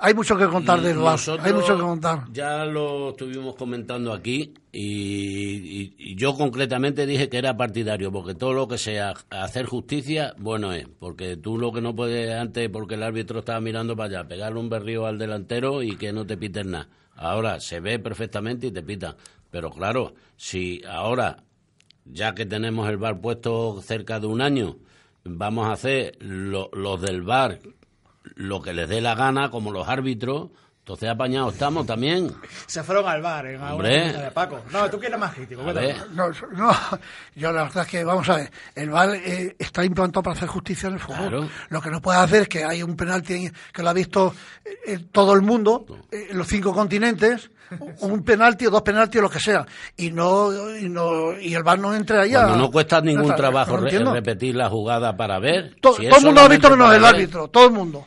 hay 0.00 0.14
mucho 0.14 0.36
que 0.36 0.46
contar 0.46 0.80
del 0.80 0.98
bar. 0.98 1.18
Hay 1.40 1.52
mucho 1.52 1.76
que 1.76 1.82
contar. 1.82 2.24
Ya 2.32 2.64
lo 2.64 3.10
estuvimos 3.10 3.56
comentando 3.56 4.12
aquí 4.12 4.54
y, 4.70 6.14
yo 6.14 6.34
concretamente 6.34 7.04
dije 7.04 7.28
que 7.28 7.38
era 7.38 7.56
partidario, 7.56 8.12
porque 8.12 8.34
todo 8.34 8.52
lo 8.52 8.68
que 8.68 8.78
sea 8.78 9.14
hacer 9.30 9.66
justicia, 9.66 10.34
bueno 10.38 10.72
es. 10.72 10.86
Porque 11.00 11.36
tú 11.36 11.58
lo 11.58 11.72
que 11.72 11.80
no 11.80 11.96
puedes 11.96 12.32
antes, 12.32 12.68
porque 12.70 12.94
el 12.94 13.02
árbitro 13.02 13.40
estaba 13.40 13.60
mirando 13.60 13.96
para 13.96 14.20
allá, 14.20 14.28
pegarle 14.28 14.60
un 14.60 14.68
berrío 14.68 15.06
al 15.06 15.18
delantero 15.18 15.82
y 15.82 15.96
que 15.96 16.12
no 16.12 16.26
te 16.26 16.36
piten 16.36 16.70
nada. 16.70 16.88
Ahora 17.18 17.58
se 17.58 17.80
ve 17.80 17.98
perfectamente 17.98 18.68
y 18.68 18.70
te 18.70 18.82
pitan. 18.82 19.16
Pero 19.50 19.70
claro, 19.70 20.14
si 20.36 20.82
ahora, 20.88 21.42
ya 22.04 22.34
que 22.34 22.46
tenemos 22.46 22.88
el 22.88 22.96
bar 22.96 23.20
puesto 23.20 23.82
cerca 23.82 24.20
de 24.20 24.28
un 24.28 24.40
año, 24.40 24.76
vamos 25.24 25.66
a 25.66 25.72
hacer 25.72 26.16
los 26.20 27.02
del 27.02 27.22
bar 27.22 27.58
lo 28.36 28.62
que 28.62 28.72
les 28.72 28.88
dé 28.88 29.00
la 29.00 29.14
gana, 29.14 29.50
como 29.50 29.72
los 29.72 29.88
árbitros, 29.88 30.50
entonces 30.88 31.10
apañados 31.10 31.52
estamos 31.52 31.84
también. 31.84 32.34
Se 32.66 32.82
fueron 32.82 33.06
al 33.06 33.20
bar 33.20 33.44
en 33.44 33.60
Hombre. 33.60 34.10
de 34.10 34.30
Paco. 34.30 34.62
No, 34.72 34.88
tú 34.88 34.98
quieres 34.98 35.18
más 35.18 35.34
crítico. 35.34 35.62
No, 35.62 36.30
no, 36.52 36.70
yo 37.36 37.52
la 37.52 37.64
verdad 37.64 37.84
es 37.84 37.90
que, 37.90 38.04
vamos 38.04 38.26
a 38.30 38.36
ver, 38.36 38.50
el 38.74 38.88
bar 38.88 39.14
eh, 39.14 39.54
está 39.58 39.84
implantado 39.84 40.22
para 40.22 40.34
hacer 40.34 40.48
justicia 40.48 40.86
en 40.86 40.94
el 40.94 41.00
fútbol. 41.00 41.50
Lo 41.68 41.82
que 41.82 41.90
no 41.90 42.00
puede 42.00 42.20
hacer 42.20 42.42
es 42.42 42.48
que 42.48 42.64
hay 42.64 42.82
un 42.82 42.96
penalti 42.96 43.50
que 43.70 43.82
lo 43.82 43.90
ha 43.90 43.92
visto 43.92 44.34
eh, 44.86 44.98
todo 45.12 45.34
el 45.34 45.42
mundo, 45.42 45.84
eh, 46.10 46.28
en 46.30 46.38
los 46.38 46.46
cinco 46.46 46.72
continentes, 46.72 47.50
un 48.00 48.24
penalti 48.24 48.66
o 48.66 48.70
dos 48.70 48.80
penaltis 48.80 49.18
o 49.18 49.24
lo 49.24 49.28
que 49.28 49.40
sea, 49.40 49.66
y 49.94 50.10
no 50.10 50.74
y, 50.74 50.88
no, 50.88 51.38
y 51.38 51.52
el 51.52 51.64
bar 51.64 51.78
no 51.78 51.94
entre 51.94 52.18
allá. 52.18 52.44
Cuando 52.44 52.64
no 52.64 52.70
cuesta 52.70 53.02
ningún 53.02 53.36
trabajo 53.36 53.76
repetir 53.76 54.56
la 54.56 54.70
jugada 54.70 55.14
para 55.14 55.38
ver. 55.38 55.76
todo 55.82 55.98
el 55.98 56.08
mundo 56.08 56.32
lo 56.32 56.40
ha 56.40 56.48
visto 56.48 56.70
menos 56.70 56.94
el 56.94 57.04
árbitro, 57.04 57.48
todo 57.48 57.66
el 57.66 57.72
mundo. 57.72 58.06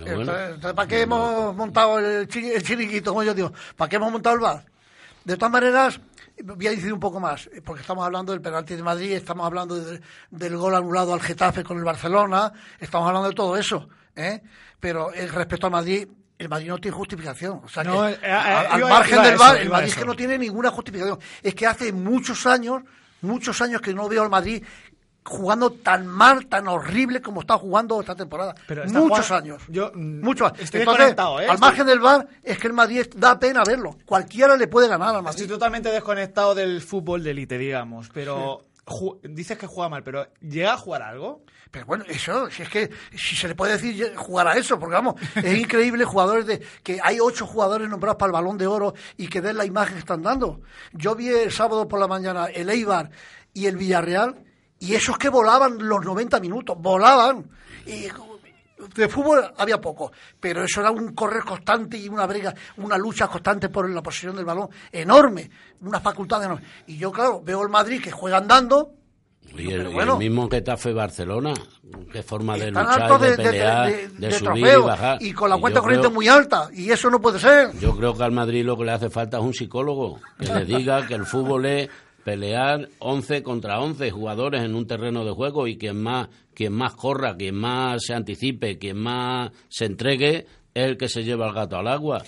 Entonces, 0.00 0.72
¿para 0.74 0.88
qué 0.88 1.02
hemos 1.02 1.54
montado 1.54 1.98
el, 1.98 2.28
chiringuito, 2.28 3.10
como 3.10 3.22
yo 3.22 3.34
digo? 3.34 3.52
¿Para 3.76 3.88
qué 3.88 3.96
hemos 3.96 4.12
montado 4.12 4.36
el 4.36 4.40
bar? 4.40 4.64
De 5.24 5.36
todas 5.36 5.52
maneras, 5.52 6.00
voy 6.42 6.66
a 6.66 6.70
decir 6.70 6.92
un 6.92 7.00
poco 7.00 7.20
más, 7.20 7.48
porque 7.64 7.82
estamos 7.82 8.04
hablando 8.04 8.32
del 8.32 8.40
penalti 8.40 8.74
de 8.74 8.82
Madrid, 8.82 9.12
estamos 9.12 9.46
hablando 9.46 9.76
del 10.30 10.56
gol 10.56 10.74
anulado 10.74 11.14
al 11.14 11.20
Getafe 11.20 11.62
con 11.62 11.78
el 11.78 11.84
Barcelona, 11.84 12.52
estamos 12.80 13.06
hablando 13.06 13.28
de 13.28 13.34
todo 13.34 13.56
eso, 13.56 13.88
¿eh? 14.16 14.42
Pero 14.80 15.12
el 15.12 15.28
respecto 15.28 15.68
a 15.68 15.70
Madrid, 15.70 16.08
el 16.38 16.48
Madrid 16.48 16.68
no 16.68 16.78
tiene 16.78 16.96
justificación. 16.96 17.60
O 17.64 17.68
sea, 17.68 17.84
eh, 17.84 18.18
eh, 18.20 18.32
al 18.32 18.80
margen 18.80 19.22
del 19.22 19.36
bar, 19.36 19.56
el 19.58 19.70
Madrid 19.70 19.88
es 19.88 19.96
que 19.96 20.04
no 20.04 20.14
tiene 20.14 20.36
ninguna 20.38 20.70
justificación. 20.70 21.18
Es 21.40 21.54
que 21.54 21.66
hace 21.66 21.92
muchos 21.92 22.46
años, 22.46 22.82
muchos 23.20 23.60
años 23.60 23.80
que 23.80 23.94
no 23.94 24.08
veo 24.08 24.22
al 24.22 24.30
Madrid 24.30 24.64
jugando 25.24 25.70
tan 25.70 26.06
mal, 26.06 26.46
tan 26.46 26.68
horrible 26.68 27.22
como 27.22 27.40
está 27.40 27.56
jugando 27.56 28.00
esta 28.00 28.14
temporada. 28.14 28.54
muchos 28.92 29.30
años. 29.30 29.62
Yo, 29.68 29.90
mm, 29.94 30.20
muchos 30.20 30.52
Estoy 30.58 30.80
desconectado, 30.80 31.40
¿eh? 31.40 31.46
Al 31.48 31.58
margen 31.58 31.86
del 31.86 32.00
bar, 32.00 32.26
es 32.42 32.58
que 32.58 32.66
el 32.66 32.72
Madrid 32.72 33.06
da 33.16 33.38
pena 33.38 33.62
verlo. 33.64 33.96
Cualquiera 34.04 34.56
le 34.56 34.68
puede 34.68 34.88
ganar 34.88 35.14
al 35.14 35.22
Madrid. 35.22 35.42
Estoy 35.42 35.56
totalmente 35.56 35.90
desconectado 35.90 36.54
del 36.54 36.80
fútbol 36.80 37.22
de 37.22 37.30
élite, 37.30 37.58
digamos. 37.58 38.10
Pero 38.12 38.64
dices 39.22 39.56
que 39.56 39.66
juega 39.66 39.88
mal, 39.88 40.02
pero 40.02 40.28
¿llega 40.40 40.74
a 40.74 40.76
jugar 40.76 41.02
algo? 41.02 41.44
Pero 41.70 41.86
bueno, 41.86 42.04
eso, 42.06 42.50
si 42.50 42.62
es 42.62 42.68
que, 42.68 42.90
si 43.16 43.34
se 43.34 43.48
le 43.48 43.54
puede 43.54 43.72
decir 43.72 44.14
jugar 44.14 44.46
a 44.46 44.56
eso, 44.56 44.78
porque 44.78 44.94
vamos, 44.94 45.14
es 45.36 45.58
increíble 45.58 46.04
jugadores 46.04 46.46
de, 46.46 46.60
que 46.82 46.98
hay 47.02 47.18
ocho 47.18 47.46
jugadores 47.46 47.88
nombrados 47.88 48.18
para 48.18 48.28
el 48.28 48.32
balón 48.32 48.58
de 48.58 48.66
oro 48.66 48.92
y 49.16 49.28
que 49.28 49.40
den 49.40 49.56
la 49.56 49.64
imagen 49.64 49.94
que 49.94 50.00
están 50.00 50.22
dando. 50.22 50.60
Yo 50.92 51.14
vi 51.14 51.28
el 51.28 51.50
sábado 51.50 51.88
por 51.88 51.98
la 51.98 52.08
mañana 52.08 52.46
el 52.46 52.68
Eibar 52.68 53.10
y 53.54 53.66
el 53.66 53.78
Villarreal 53.78 54.44
y 54.82 54.96
esos 54.96 55.16
que 55.16 55.28
volaban 55.28 55.78
los 55.78 56.04
90 56.04 56.40
minutos, 56.40 56.76
volaban. 56.76 57.48
Y 57.86 58.08
de 58.96 59.08
fútbol 59.08 59.52
había 59.56 59.80
poco, 59.80 60.10
pero 60.40 60.64
eso 60.64 60.80
era 60.80 60.90
un 60.90 61.14
correr 61.14 61.44
constante 61.44 61.96
y 61.96 62.08
una 62.08 62.26
brega, 62.26 62.52
una 62.78 62.98
lucha 62.98 63.28
constante 63.28 63.68
por 63.68 63.88
la 63.88 64.02
posición 64.02 64.34
del 64.34 64.44
balón 64.44 64.68
enorme, 64.90 65.48
una 65.82 66.00
facultad 66.00 66.42
enorme. 66.42 66.66
Y 66.88 66.96
yo, 66.96 67.12
claro, 67.12 67.40
veo 67.44 67.62
el 67.62 67.68
Madrid 67.68 68.02
que 68.02 68.10
juega 68.10 68.38
andando. 68.38 68.94
Y 69.56 69.70
el, 69.70 69.88
mismo 70.18 70.48
que 70.48 70.56
el 70.56 70.94
Barcelona, 70.94 71.54
qué 72.10 72.24
forma 72.24 72.56
de 72.56 72.72
luchar, 72.72 73.20
de, 73.20 73.36
pelear, 73.36 73.92
de, 74.10 74.32
subir 74.32 74.66
y 74.66 74.80
bajar. 74.80 75.22
Y 75.22 75.32
con 75.32 75.48
la 75.48 75.58
cuenta 75.58 75.80
corriente 75.80 76.08
muy 76.08 76.26
alta, 76.26 76.70
y 76.72 76.90
eso 76.90 77.08
no 77.08 77.20
puede 77.20 77.38
ser. 77.38 77.70
Yo 77.78 77.96
creo 77.96 78.16
que 78.16 78.24
al 78.24 78.32
Madrid 78.32 78.64
lo 78.64 78.76
que 78.76 78.84
le 78.84 78.92
hace 78.92 79.10
falta 79.10 79.36
es 79.38 79.44
un 79.44 79.54
psicólogo 79.54 80.18
que 80.40 80.46
le 80.46 80.64
diga 80.76 81.06
que 81.06 81.14
el 81.14 81.24
fútbol 81.24 81.66
es 81.66 81.88
pelear 82.24 82.88
11 82.98 83.42
contra 83.42 83.80
11 83.80 84.10
jugadores 84.10 84.62
en 84.62 84.74
un 84.74 84.86
terreno 84.86 85.24
de 85.24 85.32
juego 85.32 85.66
y 85.66 85.76
quien 85.76 86.00
más, 86.02 86.28
quien 86.54 86.72
más 86.72 86.94
corra, 86.94 87.36
quien 87.36 87.56
más 87.56 88.04
se 88.04 88.14
anticipe, 88.14 88.78
quien 88.78 88.98
más 88.98 89.50
se 89.68 89.86
entregue, 89.86 90.46
es 90.74 90.84
el 90.84 90.96
que 90.96 91.08
se 91.08 91.24
lleva 91.24 91.48
el 91.48 91.54
gato 91.54 91.76
al 91.76 91.88
agua. 91.88 92.22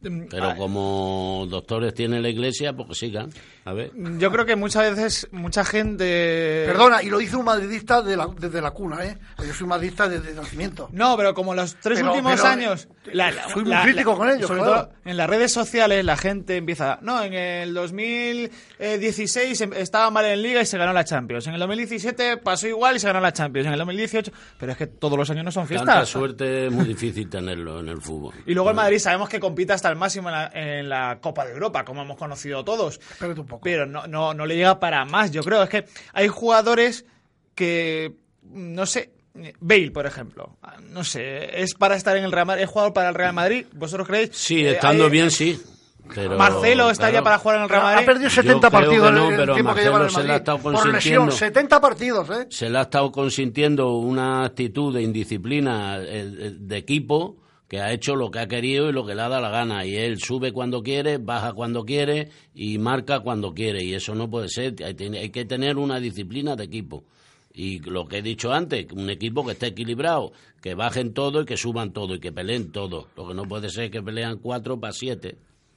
Pero 0.00 0.54
como 0.56 1.46
doctores 1.50 1.92
tiene 1.92 2.20
la 2.20 2.28
iglesia, 2.28 2.72
pues 2.72 2.98
sigan. 2.98 3.30
A 3.68 3.74
ver. 3.74 3.92
Yo 4.16 4.32
creo 4.32 4.46
que 4.46 4.56
muchas 4.56 4.96
veces, 4.96 5.28
mucha 5.30 5.62
gente. 5.62 6.64
Perdona, 6.66 7.02
y 7.02 7.10
lo 7.10 7.18
dice 7.18 7.36
un 7.36 7.44
madridista 7.44 8.00
desde 8.00 8.62
la 8.62 8.70
cuna, 8.70 9.04
¿eh? 9.04 9.18
Yo 9.46 9.52
soy 9.52 9.66
madridista 9.66 10.08
desde 10.08 10.30
el 10.30 10.36
nacimiento. 10.36 10.88
No, 10.90 11.18
pero 11.18 11.34
como 11.34 11.54
los 11.54 11.76
tres 11.76 12.00
últimos 12.02 12.42
años. 12.44 12.88
fui 13.52 13.64
muy 13.64 13.76
crítico 13.82 14.16
con 14.16 14.30
ellos, 14.30 14.46
Sobre 14.46 14.62
todo 14.62 14.88
en 15.04 15.18
las 15.18 15.28
redes 15.28 15.52
sociales, 15.52 16.02
la 16.02 16.16
gente 16.16 16.56
empieza. 16.56 16.98
No, 17.02 17.22
en 17.22 17.34
el 17.34 17.74
2016 17.74 19.60
em, 19.60 19.72
estaba 19.74 20.10
mal 20.10 20.24
en 20.24 20.40
Liga 20.40 20.62
y 20.62 20.66
se 20.66 20.78
ganó 20.78 20.94
la 20.94 21.04
Champions. 21.04 21.46
En 21.46 21.52
el 21.52 21.60
2017 21.60 22.38
pasó 22.38 22.68
igual 22.68 22.96
y 22.96 23.00
se 23.00 23.08
ganó 23.08 23.20
la 23.20 23.34
Champions. 23.34 23.66
En 23.66 23.74
el 23.74 23.78
2018. 23.80 24.32
Pero 24.58 24.72
es 24.72 24.78
que 24.78 24.86
todos 24.86 25.18
los 25.18 25.28
años 25.28 25.44
no 25.44 25.52
son 25.52 25.66
fiestas. 25.66 25.94
Tanta 25.94 26.06
suerte 26.06 26.68
es 26.68 26.72
muy 26.72 26.86
difícil 26.86 27.28
tenerlo 27.28 27.80
en 27.80 27.88
el 27.90 28.00
fútbol. 28.00 28.32
Y 28.46 28.54
luego 28.54 28.70
el 28.70 28.76
Madrid 28.76 28.98
sabemos 28.98 29.28
que 29.28 29.38
compite 29.38 29.74
hasta 29.74 29.88
al 29.88 29.96
máximo 29.96 30.30
en 30.54 30.88
la, 30.88 31.18
Copa 31.20 31.44
de 31.44 31.52
Europa, 31.52 31.84
como 31.84 32.00
hemos 32.00 32.16
conocido 32.16 32.64
todos. 32.64 32.98
Pero 33.62 33.86
no, 33.86 34.06
no, 34.06 34.34
no 34.34 34.46
le 34.46 34.56
llega 34.56 34.78
para 34.80 35.04
más, 35.04 35.30
yo 35.30 35.42
creo. 35.42 35.62
Es 35.62 35.68
que 35.68 35.84
hay 36.12 36.28
jugadores 36.28 37.04
que, 37.54 38.12
no 38.42 38.86
sé, 38.86 39.10
Bale, 39.60 39.90
por 39.90 40.06
ejemplo. 40.06 40.56
No 40.90 41.04
sé, 41.04 41.62
es 41.62 41.74
para 41.74 41.96
estar 41.96 42.16
en 42.16 42.24
el 42.24 42.32
Real 42.32 42.46
Madrid, 42.46 42.64
es 42.64 42.70
jugador 42.70 42.92
para 42.92 43.10
el 43.10 43.14
Real 43.14 43.32
Madrid. 43.32 43.66
¿Vosotros 43.72 44.06
creéis? 44.06 44.30
Sí, 44.32 44.64
estando 44.66 45.08
bien, 45.08 45.30
sí. 45.30 45.60
Pero, 46.14 46.38
Marcelo 46.38 46.90
estaría 46.90 47.22
para 47.22 47.38
jugar 47.38 47.58
en 47.58 47.62
el 47.64 47.68
Real 47.68 47.82
Madrid. 47.82 48.02
Ha 48.02 48.06
perdido 48.06 48.30
70 48.30 48.70
partidos 48.70 49.12
no, 49.12 49.30
en 49.30 49.40
el 49.40 49.52
tiempo 49.52 49.74
que 49.74 49.82
lleva 49.82 49.98
en 49.98 50.06
el 50.06 50.12
Madrid. 50.12 50.16
Se 50.16 50.24
le 50.24 50.32
ha 50.32 50.36
estado 50.36 50.58
por 50.58 50.88
lesión, 50.88 51.30
70 51.30 51.80
partidos, 51.80 52.30
¿eh? 52.30 52.46
Se 52.50 52.70
le 52.70 52.78
ha 52.78 52.82
estado 52.82 53.12
consintiendo 53.12 53.92
una 53.96 54.44
actitud 54.44 54.94
de 54.94 55.02
indisciplina 55.02 55.98
de 55.98 56.76
equipo 56.76 57.36
que 57.68 57.80
ha 57.80 57.92
hecho 57.92 58.16
lo 58.16 58.30
que 58.30 58.38
ha 58.40 58.48
querido 58.48 58.88
y 58.88 58.92
lo 58.92 59.04
que 59.04 59.14
le 59.14 59.22
ha 59.22 59.28
dado 59.28 59.42
la 59.42 59.50
gana. 59.50 59.84
Y 59.84 59.94
él 59.94 60.18
sube 60.18 60.52
cuando 60.52 60.82
quiere, 60.82 61.18
baja 61.18 61.52
cuando 61.52 61.84
quiere 61.84 62.30
y 62.54 62.78
marca 62.78 63.20
cuando 63.20 63.52
quiere. 63.52 63.84
Y 63.84 63.94
eso 63.94 64.14
no 64.14 64.28
puede 64.30 64.48
ser. 64.48 64.74
Hay, 64.82 64.94
que 65.30 65.44
tener 65.44 65.76
una 65.76 66.00
disciplina 66.00 66.56
de 66.56 66.64
equipo. 66.64 67.04
Y 67.52 67.80
lo 67.80 68.06
que 68.06 68.18
he 68.18 68.22
dicho 68.22 68.52
antes, 68.52 68.86
un 68.92 69.10
equipo 69.10 69.44
que 69.44 69.52
esté 69.52 69.66
equilibrado, 69.68 70.32
que 70.62 70.74
bajen 70.74 71.12
todo 71.12 71.42
y 71.42 71.44
que 71.44 71.56
suban 71.56 71.92
todo 71.92 72.14
y 72.14 72.20
que 72.20 72.32
peleen 72.32 72.72
todo. 72.72 73.08
Lo 73.16 73.28
que 73.28 73.34
no 73.34 73.44
puede 73.44 73.68
ser 73.68 73.84
es 73.84 73.90
que 73.90 74.02
pelean 74.02 74.38
cuatro 74.38 74.80
para 74.80 74.92
siete. 74.92 75.36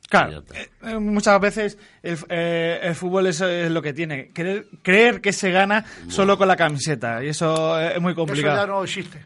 Claro, 0.10 0.44
eh, 0.54 0.70
eh, 0.84 1.00
muchas 1.00 1.40
veces 1.40 1.78
el, 2.04 2.18
eh, 2.30 2.92
fútbol 2.96 3.28
es, 3.28 3.42
lo 3.42 3.82
que 3.82 3.94
tiene. 3.94 4.30
Creer, 4.34 4.68
creer 4.82 5.22
que 5.22 5.34
se 5.34 5.52
gana 5.52 5.86
solo 6.08 6.38
con 6.38 6.48
la 6.48 6.56
camiseta. 6.56 7.24
Y 7.24 7.30
eso 7.30 7.80
es 7.80 8.00
muy 8.02 8.14
complicado. 8.14 8.56
Eso 8.56 8.66
ya 8.66 8.72
no 8.72 8.84
existe. 8.84 9.26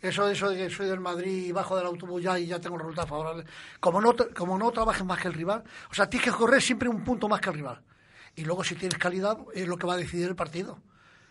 Eso, 0.00 0.28
eso 0.28 0.50
de 0.50 0.56
que 0.56 0.70
soy 0.70 0.86
del 0.86 1.00
Madrid 1.00 1.46
y 1.46 1.52
bajo 1.52 1.76
del 1.76 1.86
autobús 1.86 2.22
ya 2.22 2.38
y 2.38 2.46
ya 2.46 2.60
tengo 2.60 2.78
resultados 2.78 3.10
favorables. 3.10 3.46
Como 3.80 4.00
no, 4.00 4.14
como 4.36 4.58
no 4.58 4.70
trabajes 4.70 5.04
más 5.04 5.20
que 5.20 5.28
el 5.28 5.34
rival, 5.34 5.64
o 5.90 5.94
sea, 5.94 6.08
tienes 6.08 6.30
que 6.30 6.36
correr 6.36 6.62
siempre 6.62 6.88
un 6.88 7.02
punto 7.02 7.28
más 7.28 7.40
que 7.40 7.50
el 7.50 7.56
rival. 7.56 7.82
Y 8.34 8.44
luego 8.44 8.62
si 8.62 8.74
tienes 8.74 8.98
calidad 8.98 9.38
es 9.54 9.66
lo 9.66 9.76
que 9.76 9.86
va 9.86 9.94
a 9.94 9.96
decidir 9.96 10.28
el 10.28 10.36
partido. 10.36 10.78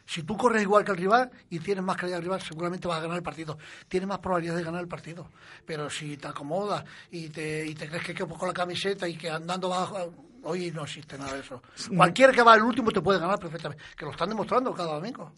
Si 0.07 0.21
tú 0.23 0.37
corres 0.37 0.61
igual 0.61 0.85
que 0.85 0.91
el 0.91 0.97
rival 0.97 1.31
y 1.49 1.59
tienes 1.59 1.83
más 1.83 1.97
calidad 1.97 2.17
que 2.17 2.19
el 2.19 2.25
rival, 2.25 2.41
seguramente 2.41 2.87
vas 2.87 2.99
a 2.99 3.01
ganar 3.01 3.17
el 3.17 3.23
partido. 3.23 3.57
Tienes 3.87 4.07
más 4.07 4.19
probabilidad 4.19 4.55
de 4.55 4.63
ganar 4.63 4.81
el 4.81 4.87
partido. 4.87 5.31
Pero 5.65 5.89
si 5.89 6.17
te 6.17 6.27
acomodas 6.27 6.83
y 7.09 7.29
te, 7.29 7.65
y 7.65 7.73
te 7.73 7.87
crees 7.87 8.03
que 8.03 8.13
quepo 8.13 8.37
con 8.37 8.47
la 8.47 8.53
camiseta 8.53 9.07
y 9.07 9.17
que 9.17 9.29
andando 9.29 9.69
bajo... 9.69 10.13
Hoy 10.47 10.71
no 10.71 10.83
existe 10.83 11.17
nada 11.17 11.33
de 11.33 11.39
eso. 11.41 11.61
Cualquiera 11.95 12.31
que 12.31 12.41
va 12.43 12.53
al 12.53 12.61
último 12.63 12.91
te 12.91 13.01
puede 13.01 13.19
ganar 13.19 13.39
perfectamente. 13.39 13.83
Que 13.97 14.05
lo 14.05 14.11
están 14.11 14.29
demostrando 14.29 14.73
cada 14.73 14.93
domingo. 14.95 15.33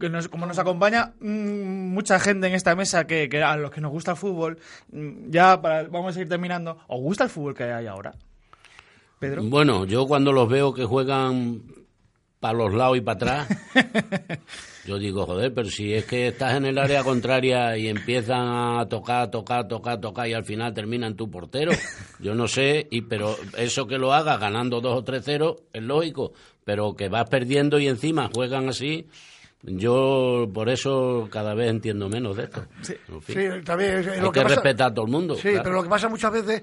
que 0.00 0.10
nos- 0.10 0.28
como 0.28 0.44
nos 0.44 0.58
acompaña 0.58 1.12
mm, 1.20 1.88
mucha 1.94 2.18
gente 2.20 2.46
en 2.48 2.54
esta 2.54 2.74
mesa 2.76 3.06
que, 3.06 3.28
que 3.30 3.42
a 3.42 3.56
los 3.56 3.70
que 3.70 3.80
nos 3.80 3.90
gusta 3.90 4.10
el 4.10 4.16
fútbol, 4.18 4.58
mm, 4.92 5.30
ya 5.30 5.60
para, 5.62 5.84
vamos 5.88 6.14
a 6.16 6.20
ir 6.20 6.28
terminando. 6.28 6.78
¿Os 6.88 7.00
gusta 7.00 7.24
el 7.24 7.30
fútbol 7.30 7.54
que 7.54 7.64
hay 7.64 7.86
ahora? 7.86 8.12
Pedro. 9.18 9.42
Bueno, 9.44 9.86
yo 9.86 10.06
cuando 10.06 10.32
los 10.32 10.48
veo 10.50 10.74
que 10.74 10.84
juegan 10.84 11.62
para 12.40 12.54
los 12.58 12.74
lados 12.74 12.98
y 12.98 13.00
para 13.00 13.16
atrás, 13.16 13.48
yo 14.86 14.98
digo, 14.98 15.26
joder, 15.26 15.52
pero 15.54 15.68
si 15.68 15.94
es 15.94 16.04
que 16.04 16.28
estás 16.28 16.54
en 16.54 16.66
el 16.66 16.78
área 16.78 17.02
contraria 17.02 17.76
y 17.76 17.88
empiezan 17.88 18.46
a 18.78 18.86
tocar, 18.88 19.30
tocar, 19.30 19.66
tocar, 19.66 20.00
tocar 20.00 20.28
y 20.28 20.34
al 20.34 20.44
final 20.44 20.74
terminan 20.74 21.16
tu 21.16 21.30
portero, 21.30 21.72
yo 22.20 22.34
no 22.34 22.46
sé, 22.46 22.86
y 22.90 23.02
pero 23.02 23.36
eso 23.56 23.86
que 23.86 23.98
lo 23.98 24.12
haga 24.12 24.36
ganando 24.36 24.80
2 24.80 24.98
o 24.98 25.04
3-0 25.04 25.56
es 25.72 25.82
lógico, 25.82 26.32
pero 26.64 26.94
que 26.94 27.08
vas 27.08 27.28
perdiendo 27.28 27.78
y 27.78 27.88
encima 27.88 28.30
juegan 28.32 28.68
así, 28.68 29.06
yo 29.62 30.48
por 30.52 30.68
eso 30.68 31.28
cada 31.30 31.54
vez 31.54 31.70
entiendo 31.70 32.08
menos 32.08 32.36
de 32.36 32.44
esto. 32.44 32.64
En 33.08 33.22
fin, 33.22 33.36
Sí, 33.36 33.64
también 33.64 34.08
hay 34.08 34.20
lo 34.20 34.30
que, 34.30 34.40
que 34.40 34.44
pasa- 34.44 34.54
respetar 34.56 34.90
a 34.90 34.94
todo 34.94 35.06
el 35.06 35.10
mundo. 35.12 35.34
Sí, 35.34 35.42
claro. 35.48 35.62
pero 35.64 35.74
lo 35.76 35.82
que 35.82 35.88
pasa 35.88 36.08
muchas 36.08 36.32
veces, 36.32 36.62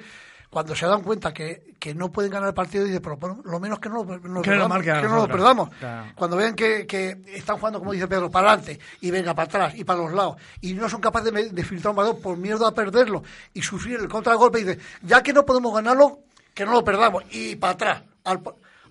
cuando 0.54 0.76
se 0.76 0.86
dan 0.86 1.02
cuenta 1.02 1.34
que, 1.34 1.74
que 1.80 1.94
no 1.96 2.12
pueden 2.12 2.32
ganar 2.32 2.50
el 2.50 2.54
partido, 2.54 2.86
dicen, 2.86 3.02
pero 3.02 3.18
bueno, 3.18 3.42
lo 3.44 3.60
menos 3.60 3.80
que 3.80 3.90
no, 3.90 4.04
lo- 4.04 4.20
no 4.20 4.42
perdamos, 4.52 4.78
que 5.02 5.08
no 5.08 5.16
lo 5.16 5.28
perdamos. 5.32 5.70
Claro. 5.80 6.12
Cuando 6.16 6.38
vean 6.38 6.54
que, 6.56 6.86
que 6.88 7.18
están 7.34 7.58
jugando, 7.58 7.80
como 7.80 7.92
dice 7.92 8.08
Pedro, 8.08 8.30
para 8.30 8.52
adelante 8.54 8.80
y 9.02 9.10
venga 9.12 9.34
para 9.34 9.46
atrás 9.48 9.74
y 9.76 9.84
para 9.84 10.00
los 10.00 10.14
lados, 10.14 10.38
y 10.62 10.74
no 10.74 10.88
son 10.88 11.02
capaces 11.02 11.34
de, 11.34 11.50
de 11.50 11.64
filtrar 11.64 11.90
un 11.90 11.96
balón 11.98 12.22
por 12.22 12.38
miedo 12.38 12.66
a 12.68 12.74
perderlo 12.74 13.24
y 13.54 13.62
sufrir 13.64 14.00
el 14.00 14.08
contragolpe, 14.08 14.60
y 14.60 14.64
dicen, 14.64 14.80
ya 15.02 15.22
que 15.24 15.34
no 15.34 15.46
podemos 15.46 15.74
ganarlo, 15.74 16.20
que 16.54 16.64
no 16.66 16.72
lo 16.74 16.84
perdamos, 16.84 17.24
y 17.32 17.56
para 17.56 17.74
atrás, 17.74 18.04
al, 18.24 18.42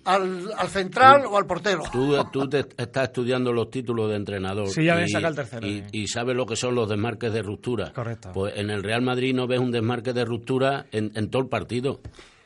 al, 0.05 0.51
al 0.57 0.67
central 0.69 1.25
o 1.25 1.37
al 1.37 1.45
portero. 1.45 1.83
Tú, 1.91 2.15
tú 2.31 2.47
te 2.49 2.59
estás 2.77 3.05
estudiando 3.05 3.51
los 3.53 3.69
títulos 3.69 4.09
de 4.09 4.15
entrenador. 4.17 4.67
Sí, 4.69 4.83
ya 4.85 4.95
me 4.95 5.05
y- 5.05 5.09
saca 5.09 5.27
el 5.29 5.35
tercero, 5.35 5.67
Y, 5.67 5.79
sí. 5.79 5.85
y 5.91 6.07
sabes 6.07 6.35
lo 6.35 6.45
que 6.45 6.55
son 6.55 6.75
los 6.75 6.89
desmarques 6.89 7.31
de 7.33 7.41
ruptura. 7.41 7.91
Correcto. 7.93 8.31
Pues 8.33 8.53
en 8.57 8.69
el 8.69 8.83
Real 8.83 9.01
Madrid 9.01 9.33
no 9.33 9.47
ves 9.47 9.59
un 9.59 9.71
desmarque 9.71 10.13
de 10.13 10.25
ruptura 10.25 10.85
en, 10.91 11.11
en 11.15 11.29
todo 11.29 11.41
el 11.43 11.47
partido. 11.49 11.99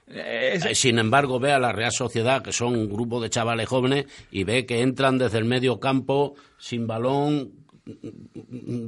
Eh, 0.08 0.52
es- 0.54 0.66
Eh, 0.66 0.76
Sin 0.76 1.00
embargo, 1.00 1.40
ve 1.40 1.52
a 1.52 1.60
la 1.60 1.72
Real 1.74 1.92
Sociedad, 1.92 2.42
que 2.42 2.54
son 2.54 2.76
un 2.76 2.90
grupo 2.90 3.20
de 3.22 3.30
chavales 3.30 3.68
jóvenes, 3.68 4.06
y 4.32 4.44
ve 4.44 4.66
que 4.66 4.82
entran 4.82 5.18
desde 5.18 5.38
el 5.40 5.46
medio 5.46 5.80
campo 5.80 6.36
sin 6.58 6.88
balón 6.88 7.52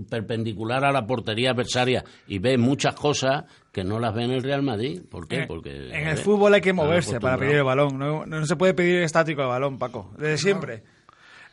perpendicular 0.10 0.84
a 0.86 0.92
la 0.92 1.06
portería 1.06 1.52
adversaria 1.52 2.04
y 2.28 2.40
ve 2.40 2.58
muchas 2.58 2.96
cosas 2.96 3.46
que 3.72 3.84
no 3.84 4.00
las 4.00 4.14
ve 4.14 4.24
en 4.24 4.32
el 4.32 4.44
Real 4.44 4.64
Madrid. 4.64 5.02
¿Por 5.10 5.28
qué? 5.28 5.42
en- 5.42 5.48
Porque 5.48 5.90
en 5.94 6.08
el 6.08 6.18
fútbol 6.18 6.54
hay 6.54 6.62
que 6.62 6.74
moverse 6.74 7.20
para 7.20 7.38
pedir 7.38 7.58
el 7.58 7.64
balón. 7.64 7.98
No, 7.98 8.26
no 8.26 8.46
se 8.46 8.56
puede 8.56 8.74
pedir 8.74 9.02
estático 9.04 9.42
el 9.42 9.48
balón, 9.48 9.78
Paco. 9.78 10.12
Desde 10.18 10.38
siempre. 10.38 10.84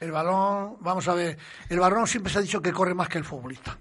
El 0.01 0.13
balón, 0.13 0.77
vamos 0.81 1.09
a 1.09 1.15
ver, 1.15 1.39
el 1.71 1.79
balón 1.81 2.07
siempre 2.07 2.31
se 2.33 2.39
ha 2.39 2.43
dicho 2.43 2.61
que 2.61 2.73
corre 2.73 2.95
más 2.95 3.09
que 3.09 3.19
el 3.19 3.25
futbolista. 3.25 3.79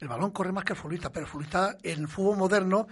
El 0.00 0.08
balón 0.08 0.30
corre 0.30 0.50
más 0.50 0.64
que 0.64 0.72
el 0.72 0.78
futbolista, 0.78 1.10
pero 1.10 1.26
el 1.26 1.30
futbolista 1.30 1.76
en 1.82 2.00
el 2.00 2.08
fútbol 2.08 2.38
moderno 2.38 2.86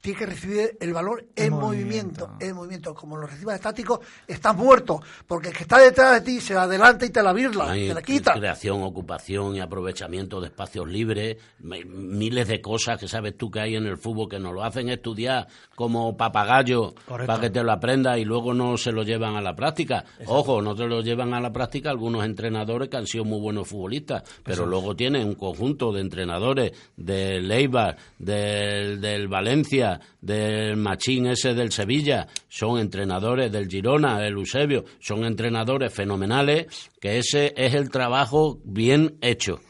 tiene 0.00 0.18
que 0.18 0.26
recibir 0.26 0.76
el 0.80 0.92
balón 0.92 1.20
en, 1.36 1.44
En 1.46 1.52
movimiento. 1.52 2.26
movimiento. 2.28 2.30
en 2.40 2.54
movimiento. 2.56 2.94
Como 2.94 3.16
lo 3.16 3.26
recibas 3.26 3.56
estático, 3.56 4.00
estás 4.26 4.56
muerto, 4.56 5.00
porque 5.26 5.48
el 5.48 5.54
que 5.56 5.62
está 5.64 5.78
detrás 5.78 6.14
de 6.14 6.20
ti 6.22 6.40
se 6.40 6.54
adelanta 6.54 7.04
y 7.04 7.10
te 7.10 7.22
la 7.22 7.32
birla, 7.32 7.70
Hay 7.72 7.88
te 7.88 7.94
la 7.94 8.02
quita. 8.02 8.32
creación, 8.34 8.82
ocupación 8.82 9.56
y 9.56 9.60
aprovechamiento 9.60 10.40
de 10.40 10.46
espacios 10.46 10.88
libres, 10.88 11.36
miles 11.60 12.48
de 12.48 12.60
cosas 12.60 12.98
que 12.98 13.08
sabes 13.08 13.36
tú 13.36 13.50
que 13.50 13.60
hay 13.60 13.76
en 13.76 13.86
el 13.86 13.98
fútbol 13.98 14.28
que 14.28 14.38
nos 14.38 14.54
lo 14.54 14.64
hacen 14.64 14.88
estudiar 14.88 15.46
como 15.74 16.16
papagayo 16.16 16.94
Correcto. 17.06 17.26
para 17.26 17.40
que 17.40 17.50
te 17.50 17.62
lo 17.62 17.72
aprendas 17.72 18.18
y 18.18 18.24
luego 18.24 18.54
no 18.54 18.76
se 18.78 18.92
lo 18.92 19.02
llevan 19.02 19.36
a 19.36 19.40
la 19.42 19.54
práctica. 19.54 20.04
Ojo, 20.26 20.62
no 20.62 20.74
te 20.74 20.86
lo 20.86 21.02
llevan 21.02 21.34
a 21.34 21.40
la 21.40 21.52
práctica 21.52 21.90
algunos 21.90 22.24
entrenadores 22.24 22.88
que 22.88 22.96
han 22.96 23.06
sido 23.06 23.24
muy 23.24 23.40
buenos 23.40 23.68
futbolistas, 23.68 24.22
pero 24.42 24.64
luego 24.66 24.96
tienen 24.96 25.26
un 25.26 25.34
conjunto 25.34 25.92
de 25.92 26.00
entrenadores 26.00 26.72
del 26.96 27.50
Eibar, 27.50 27.96
del, 28.18 29.00
del 29.00 29.28
Valencia, 29.28 29.89
del 30.20 30.76
Machín 30.76 31.26
ese 31.26 31.54
del 31.54 31.72
Sevilla, 31.72 32.26
son 32.48 32.78
entrenadores 32.78 33.50
del 33.50 33.66
Girona, 33.68 34.24
el 34.26 34.34
Eusebio, 34.34 34.84
son 35.00 35.24
entrenadores 35.24 35.92
fenomenales, 35.92 36.66
que 37.00 37.18
ese 37.18 37.54
es 37.56 37.74
el 37.74 37.90
trabajo 37.90 38.58
bien 38.64 39.16
hecho. 39.22 39.60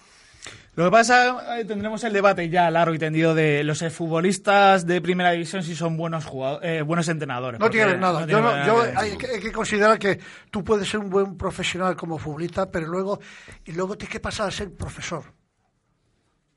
Lo 0.77 0.85
que 0.85 0.91
pasa, 0.93 1.59
eh, 1.59 1.65
tendremos 1.65 2.03
el 2.05 2.13
debate 2.13 2.49
ya 2.49 2.71
largo 2.71 2.95
y 2.95 2.99
tendido 2.99 3.35
de 3.35 3.65
los 3.65 3.83
futbolistas 3.93 4.87
de 4.87 5.01
primera 5.03 5.33
división 5.33 5.63
si 5.63 5.75
son 5.75 5.97
buenos 5.97 6.25
jugadores, 6.25 6.85
buenos 6.85 7.09
entrenadores. 7.09 7.59
No 7.61 7.67
nada. 7.99 8.21
no 8.21 8.21
yo 8.21 8.27
tiene 8.27 8.43
no- 8.43 8.51
nada 8.53 8.67
yo 8.67 8.81
que 8.81 8.87
ver. 8.87 8.95
hay, 8.97 9.19
que, 9.19 9.27
hay 9.27 9.41
que 9.41 9.53
considerar 9.53 9.99
que 9.99 10.21
tú 10.51 10.63
puedes 10.65 10.89
ser 10.89 11.01
un 11.01 11.11
buen 11.11 11.37
profesional 11.37 11.97
como 11.97 12.19
futbolista, 12.19 12.71
pero 12.71 12.87
luego 12.87 13.21
y 13.65 13.73
luego 13.73 13.99
tienes 13.99 14.13
que 14.13 14.21
pasar 14.21 14.47
a 14.49 14.51
ser 14.53 14.73
profesor. 14.73 15.25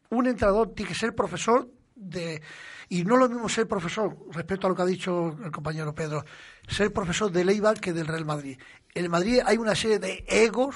Un 0.09 0.27
entrenador 0.27 0.73
tiene 0.75 0.89
que 0.89 0.95
ser 0.97 1.15
profesor 1.15 1.67
de 1.95 2.41
y 2.89 3.03
no 3.05 3.17
lo 3.17 3.29
mismo 3.29 3.49
ser 3.49 3.67
profesor 3.67 4.15
respecto 4.31 4.67
a 4.67 4.69
lo 4.69 4.75
que 4.75 4.81
ha 4.81 4.85
dicho 4.85 5.37
el 5.43 5.51
compañero 5.51 5.93
Pedro, 5.95 6.25
ser 6.67 6.91
profesor 6.93 7.31
del 7.31 7.49
Eibar 7.49 7.79
que 7.79 7.93
del 7.93 8.07
Real 8.07 8.25
Madrid. 8.25 8.57
En 8.93 9.03
el 9.05 9.09
Madrid 9.09 9.39
hay 9.45 9.57
una 9.57 9.75
serie 9.75 9.99
de 9.99 10.23
egos, 10.27 10.75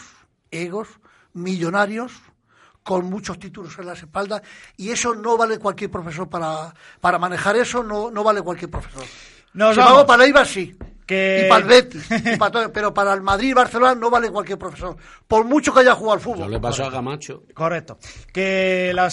egos 0.51 0.87
millonarios 1.33 2.13
con 2.83 3.09
muchos 3.09 3.37
títulos 3.37 3.77
en 3.79 3.85
las 3.85 3.99
espaldas 3.99 4.41
y 4.77 4.89
eso 4.89 5.13
no 5.13 5.37
vale 5.37 5.59
cualquier 5.59 5.91
profesor 5.91 6.29
para, 6.29 6.73
para 7.01 7.19
manejar 7.19 7.55
eso 7.57 7.83
no, 7.83 8.09
no 8.09 8.23
vale 8.23 8.41
cualquier 8.41 8.71
profesor. 8.71 9.03
Nos 9.53 9.75
Si 9.75 9.81
vamos. 9.81 10.05
para 10.05 10.23
el 10.23 10.27
Eibar 10.29 10.47
sí. 10.47 10.75
Que- 11.07 11.43
Y 11.45 11.49
para 11.49 11.61
el 11.61 11.67
Betis, 11.69 12.05
y 12.11 12.35
para 12.37 12.51
todo, 12.51 12.71
pero 12.73 12.93
para 12.93 13.13
el 13.13 13.21
Madrid 13.21 13.49
y 13.49 13.53
Barcelona 13.53 13.95
no 13.95 14.09
vale 14.09 14.29
cualquier 14.29 14.59
profesor, 14.59 14.95
por 15.27 15.45
mucho 15.45 15.73
que 15.73 15.79
haya 15.79 15.95
jugado 15.95 16.13
al 16.15 16.19
fútbol. 16.19 16.51
le 16.51 16.59
pasó 16.59 16.85
a 16.85 16.91
Camacho. 16.91 17.43
Correcto. 17.53 17.97
Que 18.33 18.91
la- 18.93 19.07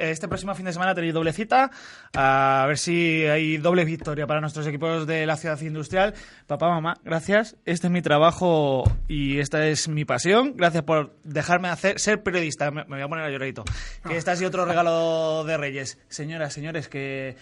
este 0.00 0.26
próximo 0.28 0.54
fin 0.54 0.64
de 0.64 0.72
semana 0.72 0.94
tenéis 0.94 1.12
doble 1.14 1.32
cita. 1.32 1.70
A 2.18 2.64
ver 2.66 2.78
si 2.78 3.26
hay 3.26 3.58
doble 3.58 3.84
victoria 3.84 4.26
para 4.26 4.40
nuestros 4.40 4.66
equipos 4.66 5.06
de 5.06 5.26
la 5.26 5.36
ciudad 5.36 5.60
industrial. 5.60 6.14
Papá, 6.46 6.70
mamá, 6.70 6.96
gracias. 7.04 7.56
Este 7.66 7.88
es 7.88 7.90
mi 7.90 8.00
trabajo 8.00 8.84
y 9.06 9.38
esta 9.38 9.66
es 9.66 9.86
mi 9.86 10.06
pasión. 10.06 10.54
Gracias 10.56 10.82
por 10.82 11.14
dejarme 11.24 11.68
hacer 11.68 12.00
ser 12.00 12.22
periodista. 12.22 12.70
Me, 12.70 12.84
voy 12.84 13.02
a 13.02 13.08
poner 13.08 13.26
a 13.26 13.30
lloradito. 13.30 13.64
Que 14.08 14.16
este 14.16 14.30
ha 14.30 14.36
sido 14.36 14.48
otro 14.48 14.64
regalo 14.64 15.44
de 15.44 15.58
Reyes. 15.58 15.98
Señoras, 16.08 16.54
señores, 16.54 16.88
que, 16.88 17.36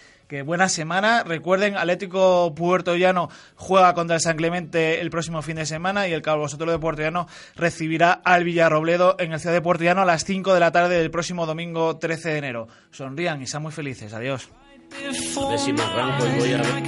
buena 0.44 0.68
semana. 0.68 1.22
Recuerden, 1.22 1.76
Atlético 1.76 2.52
Puerto 2.56 2.96
Llano 2.96 3.28
juega 3.54 3.94
contra 3.94 4.16
el 4.16 4.22
San 4.22 4.36
Clemente 4.36 5.00
el 5.00 5.08
próximo 5.08 5.40
fin 5.42 5.54
de 5.54 5.66
semana 5.66 6.08
y 6.08 6.12
el 6.12 6.22
Calvo 6.22 6.48
Sotelo 6.48 6.72
de 6.72 6.80
Puerto 6.80 7.02
Llano 7.02 7.28
recibirá 7.54 8.10
al 8.24 8.42
Villarrobledo 8.42 9.14
en 9.20 9.32
el 9.32 9.38
Ciudad 9.38 9.54
de 9.54 9.62
Puerto 9.62 9.84
Llano 9.84 10.02
a 10.02 10.04
las 10.04 10.24
5 10.24 10.52
de 10.52 10.58
la 10.58 10.72
tarde 10.72 10.98
del 10.98 11.12
próximo 11.12 11.46
domingo 11.46 11.96
13 11.98 12.30
de 12.30 12.38
enero. 12.38 12.66
Sonrían 12.90 13.40
y 13.40 13.46
sean 13.46 13.62
muy 13.62 13.70
felices. 13.70 14.12
Adiós. 14.12 14.50
Décimo 15.50 15.82
arranco 15.82 16.26
y 16.26 16.38
voy 16.38 16.52
a 16.52 16.58
ver. 16.58 16.84